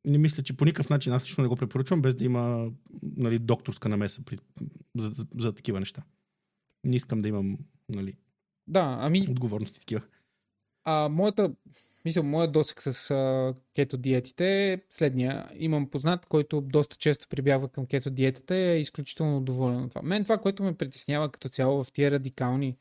[0.07, 2.71] не мисля, че по никакъв начин аз лично не го препоръчвам, без да има
[3.03, 4.37] нали, докторска намеса при,
[4.97, 6.03] за, за, за такива неща.
[6.83, 7.57] Не искам да имам
[7.89, 8.17] нали,
[8.67, 9.27] да, ами...
[9.29, 10.01] отговорности такива.
[10.83, 11.51] А, моята,
[12.05, 15.49] мисля, моят досек с а, кето диетите е следния.
[15.55, 20.01] Имам познат, който доста често прибягва към кето диетата и е изключително доволен от това.
[20.01, 22.77] Мен това, което ме притеснява като цяло в тия радикални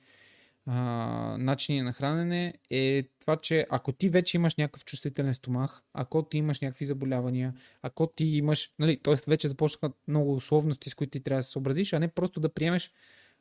[0.66, 6.38] начини на хранене е това, че ако ти вече имаш някакъв чувствителен стомах, ако ти
[6.38, 9.14] имаш някакви заболявания, ако ти имаш, нали, т.е.
[9.26, 12.54] вече започнаха много условности, с които ти трябва да се съобразиш, а не просто да
[12.54, 12.92] приемеш,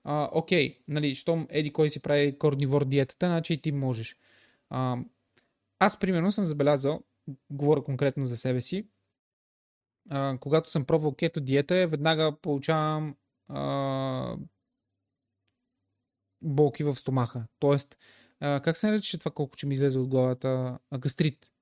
[0.03, 4.17] а, окей, нали, щом еди кой си прави корнивор диетата, значи и ти можеш.
[4.69, 4.97] А,
[5.79, 7.03] аз, примерно, съм забелязал,
[7.49, 8.87] говоря конкретно за себе си,
[10.11, 13.15] а, когато съм пробвал кето диета, веднага получавам
[13.47, 14.37] а,
[16.45, 17.47] болки в стомаха.
[17.59, 17.97] Тоест,
[18.39, 20.79] а, как се нарича това, колко че ми излезе от главата?
[20.91, 21.53] А, гастрит.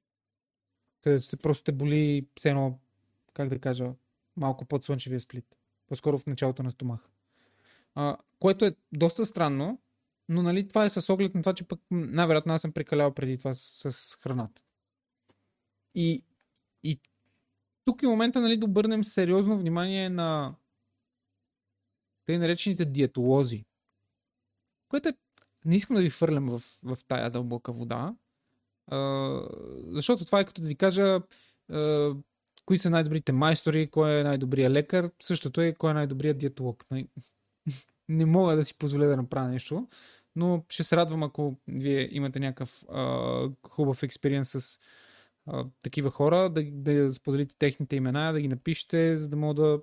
[1.01, 2.79] Където те просто те боли все едно,
[3.33, 3.93] как да кажа,
[4.37, 5.45] малко под слънчевия сплит.
[5.87, 7.09] По-скоро в началото на стомаха.
[7.95, 9.79] А, което е доста странно,
[10.29, 13.37] но нали, това е с оглед на това, че пък най-вероятно аз съм прекалял преди
[13.37, 14.61] това с, с храната.
[15.95, 16.23] И,
[16.83, 16.99] и
[17.85, 20.55] тук е момента нали, да обърнем сериозно внимание на
[22.25, 23.65] тъй наречените диетолози,
[24.93, 25.13] което е,
[25.65, 28.15] не искам да ви фърлям в, в тая дълбока вода,
[28.87, 29.39] а,
[29.87, 31.21] защото това е като да ви кажа
[31.71, 32.11] а,
[32.65, 36.85] кои са най-добрите майстори, кой е най-добрият лекар, същото е кой е най-добрият диетолог.
[36.91, 37.07] Нали?
[38.09, 39.87] Не мога да си позволя да направя нещо,
[40.35, 44.79] но ще се радвам, ако вие имате някакъв а, хубав експириенс с
[45.45, 49.79] а, такива хора, да, да споделите техните имена, да ги напишете, за да мога да,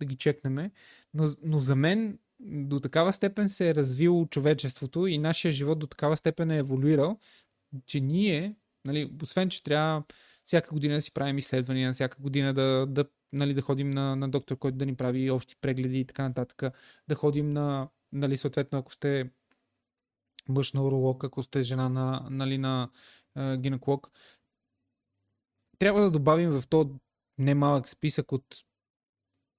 [0.00, 0.70] да ги чекнеме.
[1.14, 5.86] Но, но за мен до такава степен се е развило човечеството и нашия живот до
[5.86, 7.18] такава степен е еволюирал,
[7.86, 10.02] че ние, нали, освен, че трябва
[10.44, 14.28] всяка година да си правим изследвания, всяка година да, да, нали, да ходим на, на
[14.28, 16.74] доктор, който да ни прави общи прегледи и така нататък,
[17.08, 19.30] да ходим на, нали, съответно, ако сте
[20.48, 22.90] мъж на уролог, ако сте жена на, нали, на
[23.36, 24.10] е, гинеколог,
[25.78, 26.90] трябва да добавим в то
[27.38, 28.44] немалък списък от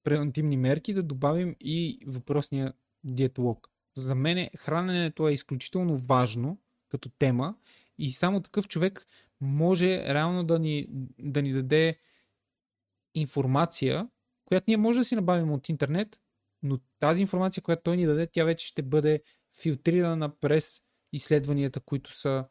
[0.06, 2.74] превентивни мерки, да добавим и въпросния
[3.04, 3.68] диетолог.
[3.98, 6.58] За мен храненето е изключително важно
[6.90, 7.56] като тема
[7.98, 9.06] и само такъв човек
[9.42, 10.88] може реално да ни,
[11.20, 12.00] да ни даде
[13.16, 14.10] информация,
[14.46, 16.20] която ние може да си набавим от интернет,
[16.64, 19.24] но тази информация, която той ни даде, тя вече ще бъде
[19.62, 20.82] филтрирана през
[21.14, 22.46] изследванията, които са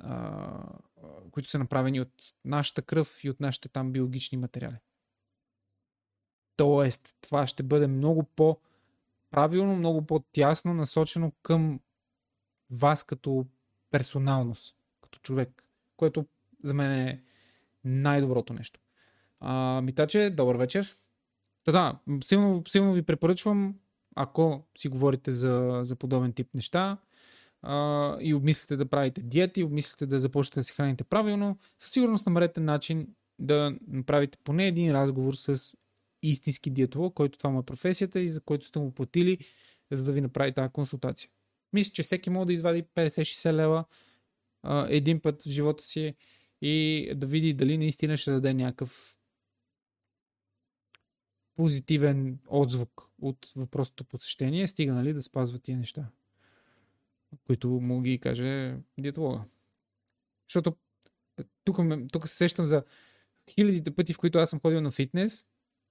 [0.00, 0.78] а,
[1.30, 2.12] които са направени от
[2.44, 4.76] нашата кръв и от нашите там биологични материали.
[6.58, 11.80] Тоест, това ще бъде много по-правилно, много по-тясно насочено към
[12.70, 13.46] вас като
[13.90, 15.64] персоналност, като човек,
[15.96, 16.26] което
[16.62, 17.22] за мен е
[17.84, 18.80] най-доброто нещо.
[19.40, 20.94] А, Митаче, добър вечер.
[21.64, 23.74] Та да, силно, силно ви препоръчвам,
[24.16, 26.98] ако си говорите за, за подобен тип неща
[27.62, 32.26] а, и обмислите да правите диети, обмислите да започнете да се храните правилно, със сигурност
[32.26, 35.76] намерете начин да направите поне един разговор с
[36.22, 39.38] истински диетолог, който това му е професията и за който сте му платили,
[39.92, 41.30] за да ви направи тази консултация.
[41.72, 43.84] Мисля, че всеки може да извади 50-60 лева
[44.62, 46.14] а, един път в живота си
[46.62, 49.18] и да види дали наистина ще даде някакъв
[51.56, 56.08] позитивен отзвук от въпросното посещение, стига нали, да спазва тия неща,
[57.46, 59.44] които му ги каже диетолога.
[60.48, 60.76] Защото
[61.40, 61.78] е, тук,
[62.12, 62.84] тук се сещам за
[63.50, 65.46] хилядите пъти, в които аз съм ходил на фитнес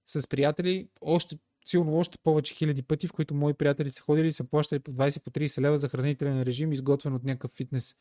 [0.08, 4.32] с приятели, още, сигурно още повече хиляди пъти, в които мои приятели са ходили и
[4.32, 7.96] са плащали по 20-30 лева за хранителен режим, изготвен от някакъв фитнес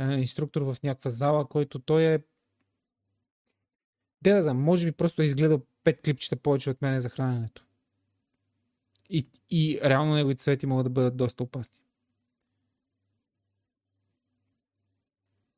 [0.00, 2.18] инструктор в някаква зала, който той е
[4.22, 7.64] Де да знам, може би просто е изгледал пет клипчета повече от мене за храненето.
[9.10, 11.78] И, и реално неговите съвети могат да бъдат доста опасни.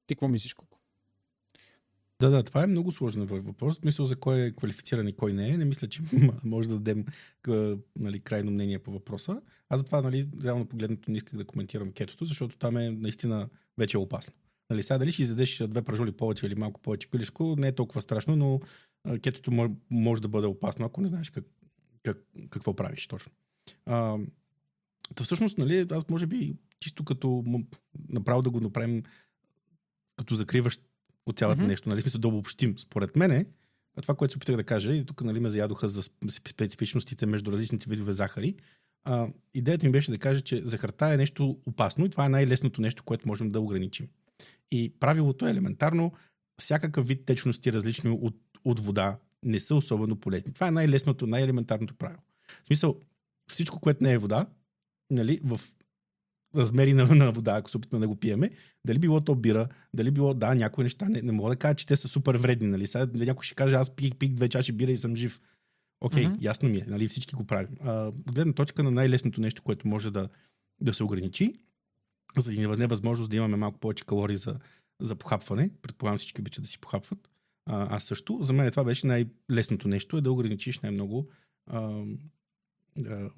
[0.06, 0.69] Ти какво мислиш, Коко?
[2.20, 3.76] Да, да, това е много сложен въпрос.
[3.76, 5.56] Смисъл за кой е квалифициран и кой не е.
[5.56, 6.02] Не мисля, че
[6.44, 7.04] може да дадем
[7.96, 9.40] нали, крайно мнение по въпроса.
[9.68, 13.48] Аз затова, нали, реално погледнато, не исках да коментирам кетото, защото там е наистина
[13.78, 14.32] вече е опасно.
[14.70, 18.02] Нали, сега дали ще изядеш две пражоли повече или малко повече пилешко, не е толкова
[18.02, 18.60] страшно, но
[19.18, 21.44] кетото може, да бъде опасно, ако не знаеш как,
[22.02, 22.18] как,
[22.50, 23.32] какво правиш точно.
[23.86, 24.18] А,
[25.14, 27.44] то всъщност, нали, аз може би чисто като
[28.08, 29.02] направо да го направим
[30.16, 30.78] като закриваш
[31.26, 31.66] от цялата mm-hmm.
[31.66, 32.78] нещо, нали, смисъл да обобщим.
[32.78, 33.46] Според мене,
[34.02, 36.02] това, което се опитах да кажа, и тук нали, ме заядоха за
[36.48, 38.54] специфичностите между различните видове захари,
[39.04, 42.80] а, идеята ми беше да кажа, че захарта е нещо опасно и това е най-лесното
[42.80, 44.08] нещо, което можем да ограничим.
[44.70, 46.12] И правилото е елементарно.
[46.60, 50.52] Всякакъв вид течности, различни от, от вода, не са особено полезни.
[50.52, 52.22] Това е най-лесното, най-елементарното правило.
[52.62, 53.00] В смисъл,
[53.50, 54.46] всичко, което не е вода,
[55.10, 55.60] нали, в
[56.56, 58.50] размери на, на вода, ако се опитаме да го пиеме,
[58.84, 61.86] дали било то бира, дали било, да, някои неща, не, не мога да кажа, че
[61.86, 62.86] те са супер вредни, нали?
[62.86, 65.40] Сега някой ще каже, аз пих, пих две чаши бира и съм жив.
[66.00, 66.36] Окей, okay, uh-huh.
[66.40, 67.08] ясно ми е, нали?
[67.08, 67.76] Всички го правим.
[67.80, 70.28] А, гледна точка на най-лесното нещо, което може да,
[70.80, 71.54] да се ограничи,
[72.38, 74.58] за да не е възможност да имаме малко повече калории за,
[75.00, 75.70] за похапване.
[75.82, 77.30] Предполагам всички обичат да си похапват.
[77.66, 78.38] А, аз също.
[78.42, 81.28] За мен това беше най-лесното нещо, е да ограничиш най-много
[81.66, 82.04] а,
[83.06, 83.30] а,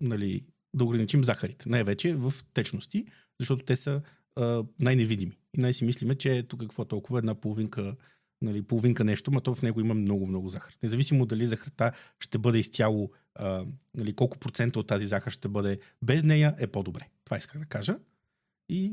[0.00, 0.44] нали,
[0.74, 1.68] да ограничим захарите.
[1.68, 3.04] Най-вече в течности,
[3.40, 4.02] защото те са
[4.36, 5.38] а, най-невидими.
[5.56, 7.96] И най-си мислиме, че ето какво толкова една половинка,
[8.42, 10.76] нали, половинка нещо, но то в него има много-много захар.
[10.82, 13.64] Независимо дали захарта ще бъде изцяло, а,
[13.94, 17.08] нали, колко процента от тази захар ще бъде без нея, е по-добре.
[17.24, 17.98] Това исках да кажа.
[18.68, 18.92] И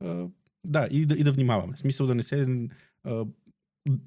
[0.00, 0.26] а,
[0.64, 1.76] да, и да, и да внимаваме.
[1.76, 2.68] В смисъл да не се...
[3.04, 3.24] А,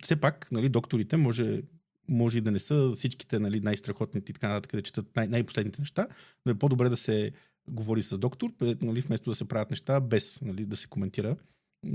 [0.04, 1.62] все пак, нали, докторите може,
[2.10, 5.82] може и да не са всичките нали, най-страхотните и така нататък, да четат най- най-последните
[5.82, 6.08] неща,
[6.46, 7.32] но е по-добре да се
[7.68, 11.38] говори с доктор, нали, вместо да се правят неща без нали, да се коментира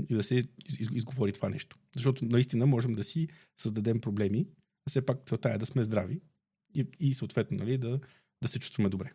[0.09, 1.77] и да се из, изговори това нещо.
[1.95, 3.27] Защото наистина можем да си
[3.61, 4.47] създадем проблеми,
[4.87, 6.21] а все пак целта е да сме здрави
[6.75, 7.99] и, и съответно нали, да,
[8.41, 9.11] да се чувстваме добре.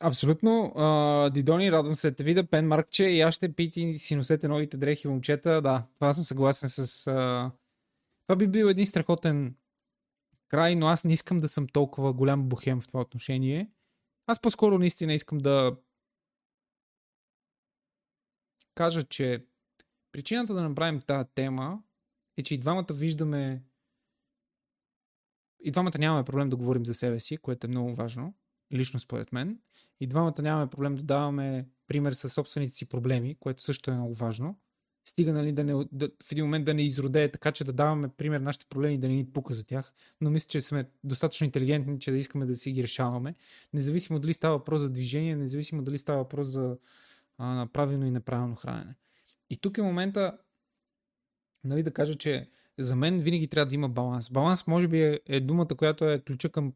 [0.00, 0.72] Абсолютно.
[1.34, 2.46] Дидони, радвам се да те видя.
[2.46, 5.62] Пен Маркче и аз ще пити си носете новите дрехи, момчета.
[5.62, 7.06] Да, това съм съгласен с...
[7.06, 7.50] А...
[8.26, 9.56] Това би бил един страхотен
[10.48, 13.70] край, но аз не искам да съм толкова голям бухем в това отношение.
[14.26, 15.76] Аз по-скоро наистина искам да
[18.74, 19.46] кажа, че
[20.12, 21.82] причината да направим тази тема
[22.36, 23.62] е, че и двамата виждаме
[25.64, 28.34] и двамата нямаме проблем да говорим за себе си, което е много важно
[28.72, 29.58] лично според мен.
[30.00, 34.14] И двамата нямаме проблем да даваме пример със собствените си проблеми, което също е много
[34.14, 34.60] важно.
[35.04, 38.08] Стига нали, да не, да, в един момент да не изродее така, че да даваме
[38.08, 39.94] пример нашите проблеми да не ни пука за тях.
[40.20, 43.34] Но мисля, че сме достатъчно интелигентни, че да искаме да си ги решаваме.
[43.72, 46.76] Независимо дали става въпрос за движение, независимо дали става въпрос за
[47.38, 48.94] а, правилно и неправилно хранене.
[49.50, 50.38] И тук е момента
[51.64, 52.48] нали, да кажа, че
[52.78, 54.30] за мен винаги трябва да има баланс.
[54.30, 56.72] Баланс може би е, е думата, която е ключа към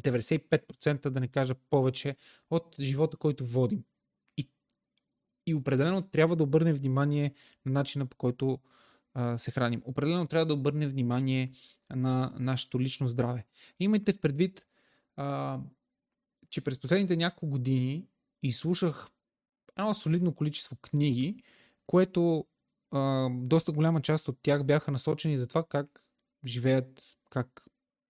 [0.00, 2.16] 95% да не кажа повече
[2.50, 3.84] от живота, който водим.
[5.48, 7.34] И, определено трябва да обърнем внимание
[7.66, 8.58] на начина по който
[9.14, 9.82] а, се храним.
[9.84, 11.50] Определено трябва да обърнем внимание
[11.94, 13.46] на нашето лично здраве.
[13.80, 14.66] Имайте в предвид,
[15.16, 15.58] а,
[16.50, 18.06] че през последните няколко години
[18.42, 19.08] изслушах
[19.78, 21.42] едно солидно количество книги,
[21.86, 22.46] което
[22.90, 26.00] а, доста голяма част от тях бяха насочени за това как
[26.46, 27.64] живеят, как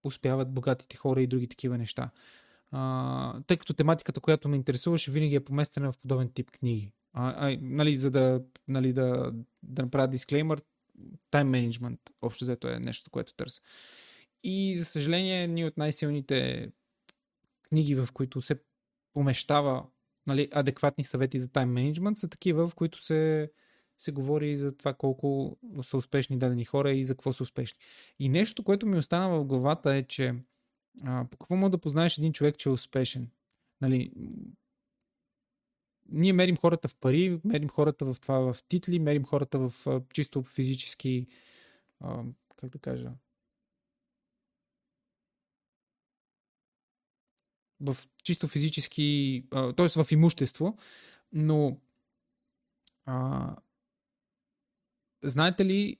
[0.05, 2.11] успяват богатите хора и други такива неща.
[2.71, 6.93] А, тъй като тематиката, която ме интересуваше, винаги е поместена в подобен тип книги.
[7.21, 9.33] А, а, нали, за да, нали, да,
[9.63, 10.63] да направя дисклеймър,
[11.31, 13.61] тайм менеджмент общо взето е нещо, което търся.
[14.45, 16.69] И за съжаление, ние от най-силните
[17.63, 18.61] книги, в които се
[19.13, 19.87] помещава
[20.27, 23.51] нали, адекватни съвети за тайм менеджмент, са такива, в които се,
[23.99, 27.79] се говори за това колко са успешни дадени хора и за какво са успешни.
[28.19, 30.35] И нещо, което ми остана в главата е, че
[31.05, 33.31] а, по какво мога да познаеш един човек, че е успешен?
[33.81, 34.13] Нали,
[36.09, 40.03] ние мерим хората в пари, мерим хората в това в титли, мерим хората в а,
[40.13, 41.27] чисто физически,
[42.01, 42.23] а,
[42.57, 43.13] как да кажа,
[47.81, 50.05] в чисто физически, т.е.
[50.05, 50.79] в имущество,
[51.33, 51.81] но
[53.05, 53.57] а,
[55.25, 55.97] знаете ли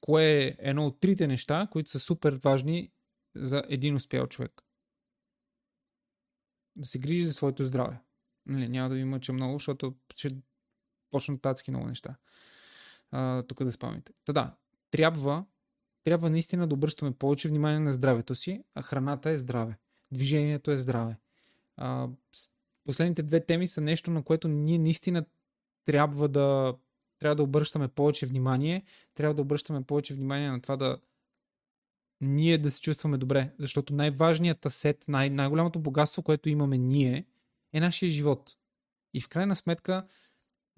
[0.00, 2.92] кое е едно от трите неща, които са супер важни
[3.34, 4.62] за един успял човек?
[6.76, 8.00] Да се грижи за своето здраве.
[8.46, 10.36] Нали, няма да ви мъча много, защото ще
[11.10, 12.16] почнат татски много неща.
[13.10, 14.12] А, тук да спомните.
[14.24, 14.54] Та да,
[14.90, 15.44] трябва,
[16.04, 19.78] трябва наистина да обръщаме повече внимание на здравето си, а храната е здраве
[20.12, 21.16] движението е здраве.
[21.76, 22.08] А,
[22.84, 25.24] последните две теми са нещо, на което ние наистина
[25.84, 26.74] трябва да,
[27.18, 28.84] трябва да обръщаме повече внимание.
[29.14, 30.98] Трябва да обръщаме повече внимание на това да
[32.20, 33.52] ние да се чувстваме добре.
[33.58, 37.26] Защото най-важният асет, най- най-голямото богатство, което имаме ние,
[37.72, 38.56] е нашия живот.
[39.14, 40.06] И в крайна сметка,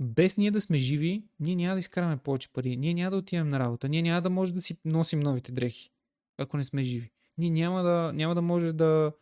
[0.01, 3.49] без ние да сме живи, ние няма да изкараме повече пари, ние няма да отидем
[3.49, 5.91] на работа, ние няма да може да си носим новите дрехи,
[6.39, 9.13] ако не сме живи ние няма да, няма да може да,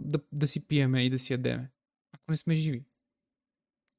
[0.00, 1.70] да, да си пиеме и да си ядеме,
[2.12, 2.84] ако не сме живи.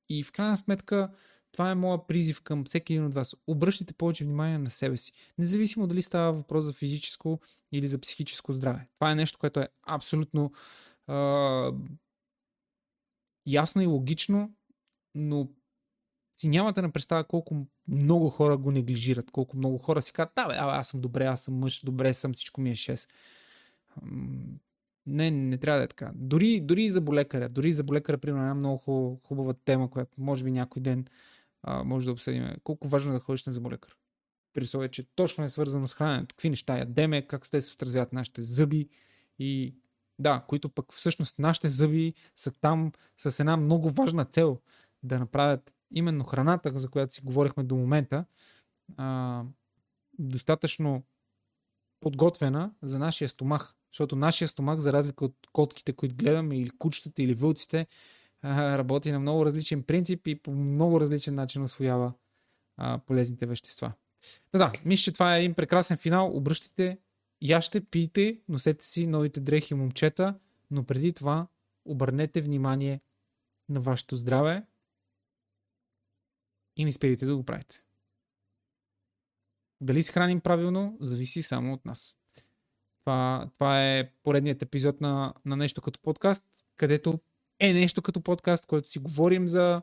[0.09, 1.09] И в крайна сметка,
[1.51, 3.35] това е моя призив към всеки един от вас.
[3.47, 5.11] Обръщайте повече внимание на себе си.
[5.37, 7.39] Независимо дали става въпрос за физическо
[7.71, 8.87] или за психическо здраве.
[8.95, 10.51] Това е нещо, което е абсолютно
[13.45, 14.53] ясно и логично,
[15.15, 15.49] но
[16.33, 20.47] си нямате на представа колко много хора го неглижират, колко много хора си казват, да,
[20.47, 23.09] бе, аз съм добре, аз съм мъж, добре съм, всичко ми е 6.
[25.07, 26.11] Не, не трябва да е така.
[26.15, 28.77] Дори, дори и за болекаря, дори и за болекаря, примерно, една много
[29.23, 31.05] хубава тема, която може би някой ден
[31.63, 32.47] а, може да обсъдим.
[32.63, 33.95] Колко важно е да ходиш на заболекар.
[34.53, 36.35] При условие, че точно е свързано с храненето.
[36.35, 38.89] Какви неща ядеме, как те се отразяват нашите зъби
[39.39, 39.75] и
[40.19, 44.59] да, които пък всъщност нашите зъби са там с една много важна цел
[45.03, 48.25] да направят именно храната, за която си говорихме до момента,
[48.97, 49.43] а,
[50.19, 51.03] достатъчно
[51.99, 53.75] подготвена за нашия стомах.
[53.91, 57.87] Защото нашия стомах, за разлика от котките, които гледаме, или кучетата, или вълците,
[58.43, 62.13] работи на много различен принцип и по много различен начин освоява
[62.77, 63.91] а, полезните вещества.
[64.53, 66.37] Да, да, мисля, че това е един прекрасен финал.
[66.37, 66.97] Обръщайте,
[67.49, 70.39] яще, пийте, носете си новите дрехи, момчета,
[70.71, 71.47] но преди това
[71.85, 73.01] обърнете внимание
[73.69, 74.65] на вашето здраве,
[76.77, 77.83] и не спирайте да го правите.
[79.81, 82.17] Дали се храним правилно, зависи само от нас.
[82.99, 86.43] Това, това е поредният епизод на, на нещо като подкаст,
[86.75, 87.19] където
[87.59, 89.81] е нещо като подкаст, който си говорим за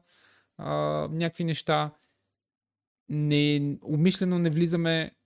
[0.57, 0.71] а,
[1.11, 1.95] някакви неща.
[3.09, 5.17] Не, умишлено не влизаме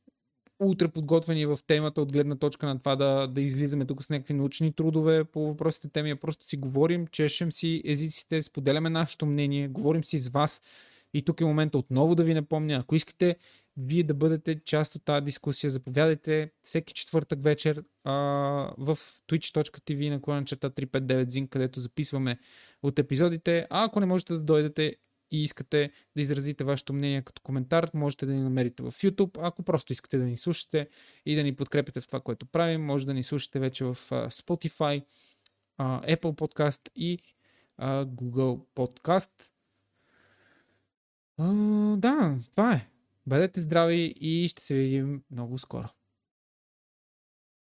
[0.61, 4.35] утре подготвени в темата от гледна точка на това да, да излизаме тук с някакви
[4.35, 9.69] научни трудове по въпросите теми, а просто си говорим, чешем си езиците, споделяме нашето мнение,
[9.69, 10.63] говорим си с вас
[11.15, 13.37] и тук е момента отново да ви напомня, ако искате
[13.77, 18.13] вие да бъдете част от тази дискусия, заповядайте всеки четвъртък вечер а,
[18.79, 18.97] в
[19.29, 22.39] twitch.tv на кланчета 359 Zin, където записваме
[22.83, 23.67] от епизодите.
[23.71, 24.97] А ако не можете да дойдете
[25.31, 29.39] и искате да изразите вашето мнение като коментар, можете да ни намерите в YouTube.
[29.43, 30.89] Ако просто искате да ни слушате
[31.27, 35.05] и да ни подкрепите в това, което правим, може да ни слушате вече в Spotify,
[35.81, 37.19] Apple Podcast и
[37.81, 39.51] Google Podcast.
[41.97, 42.89] Да, това е.
[43.27, 45.96] Бъдете здрави и ще се видим много скоро.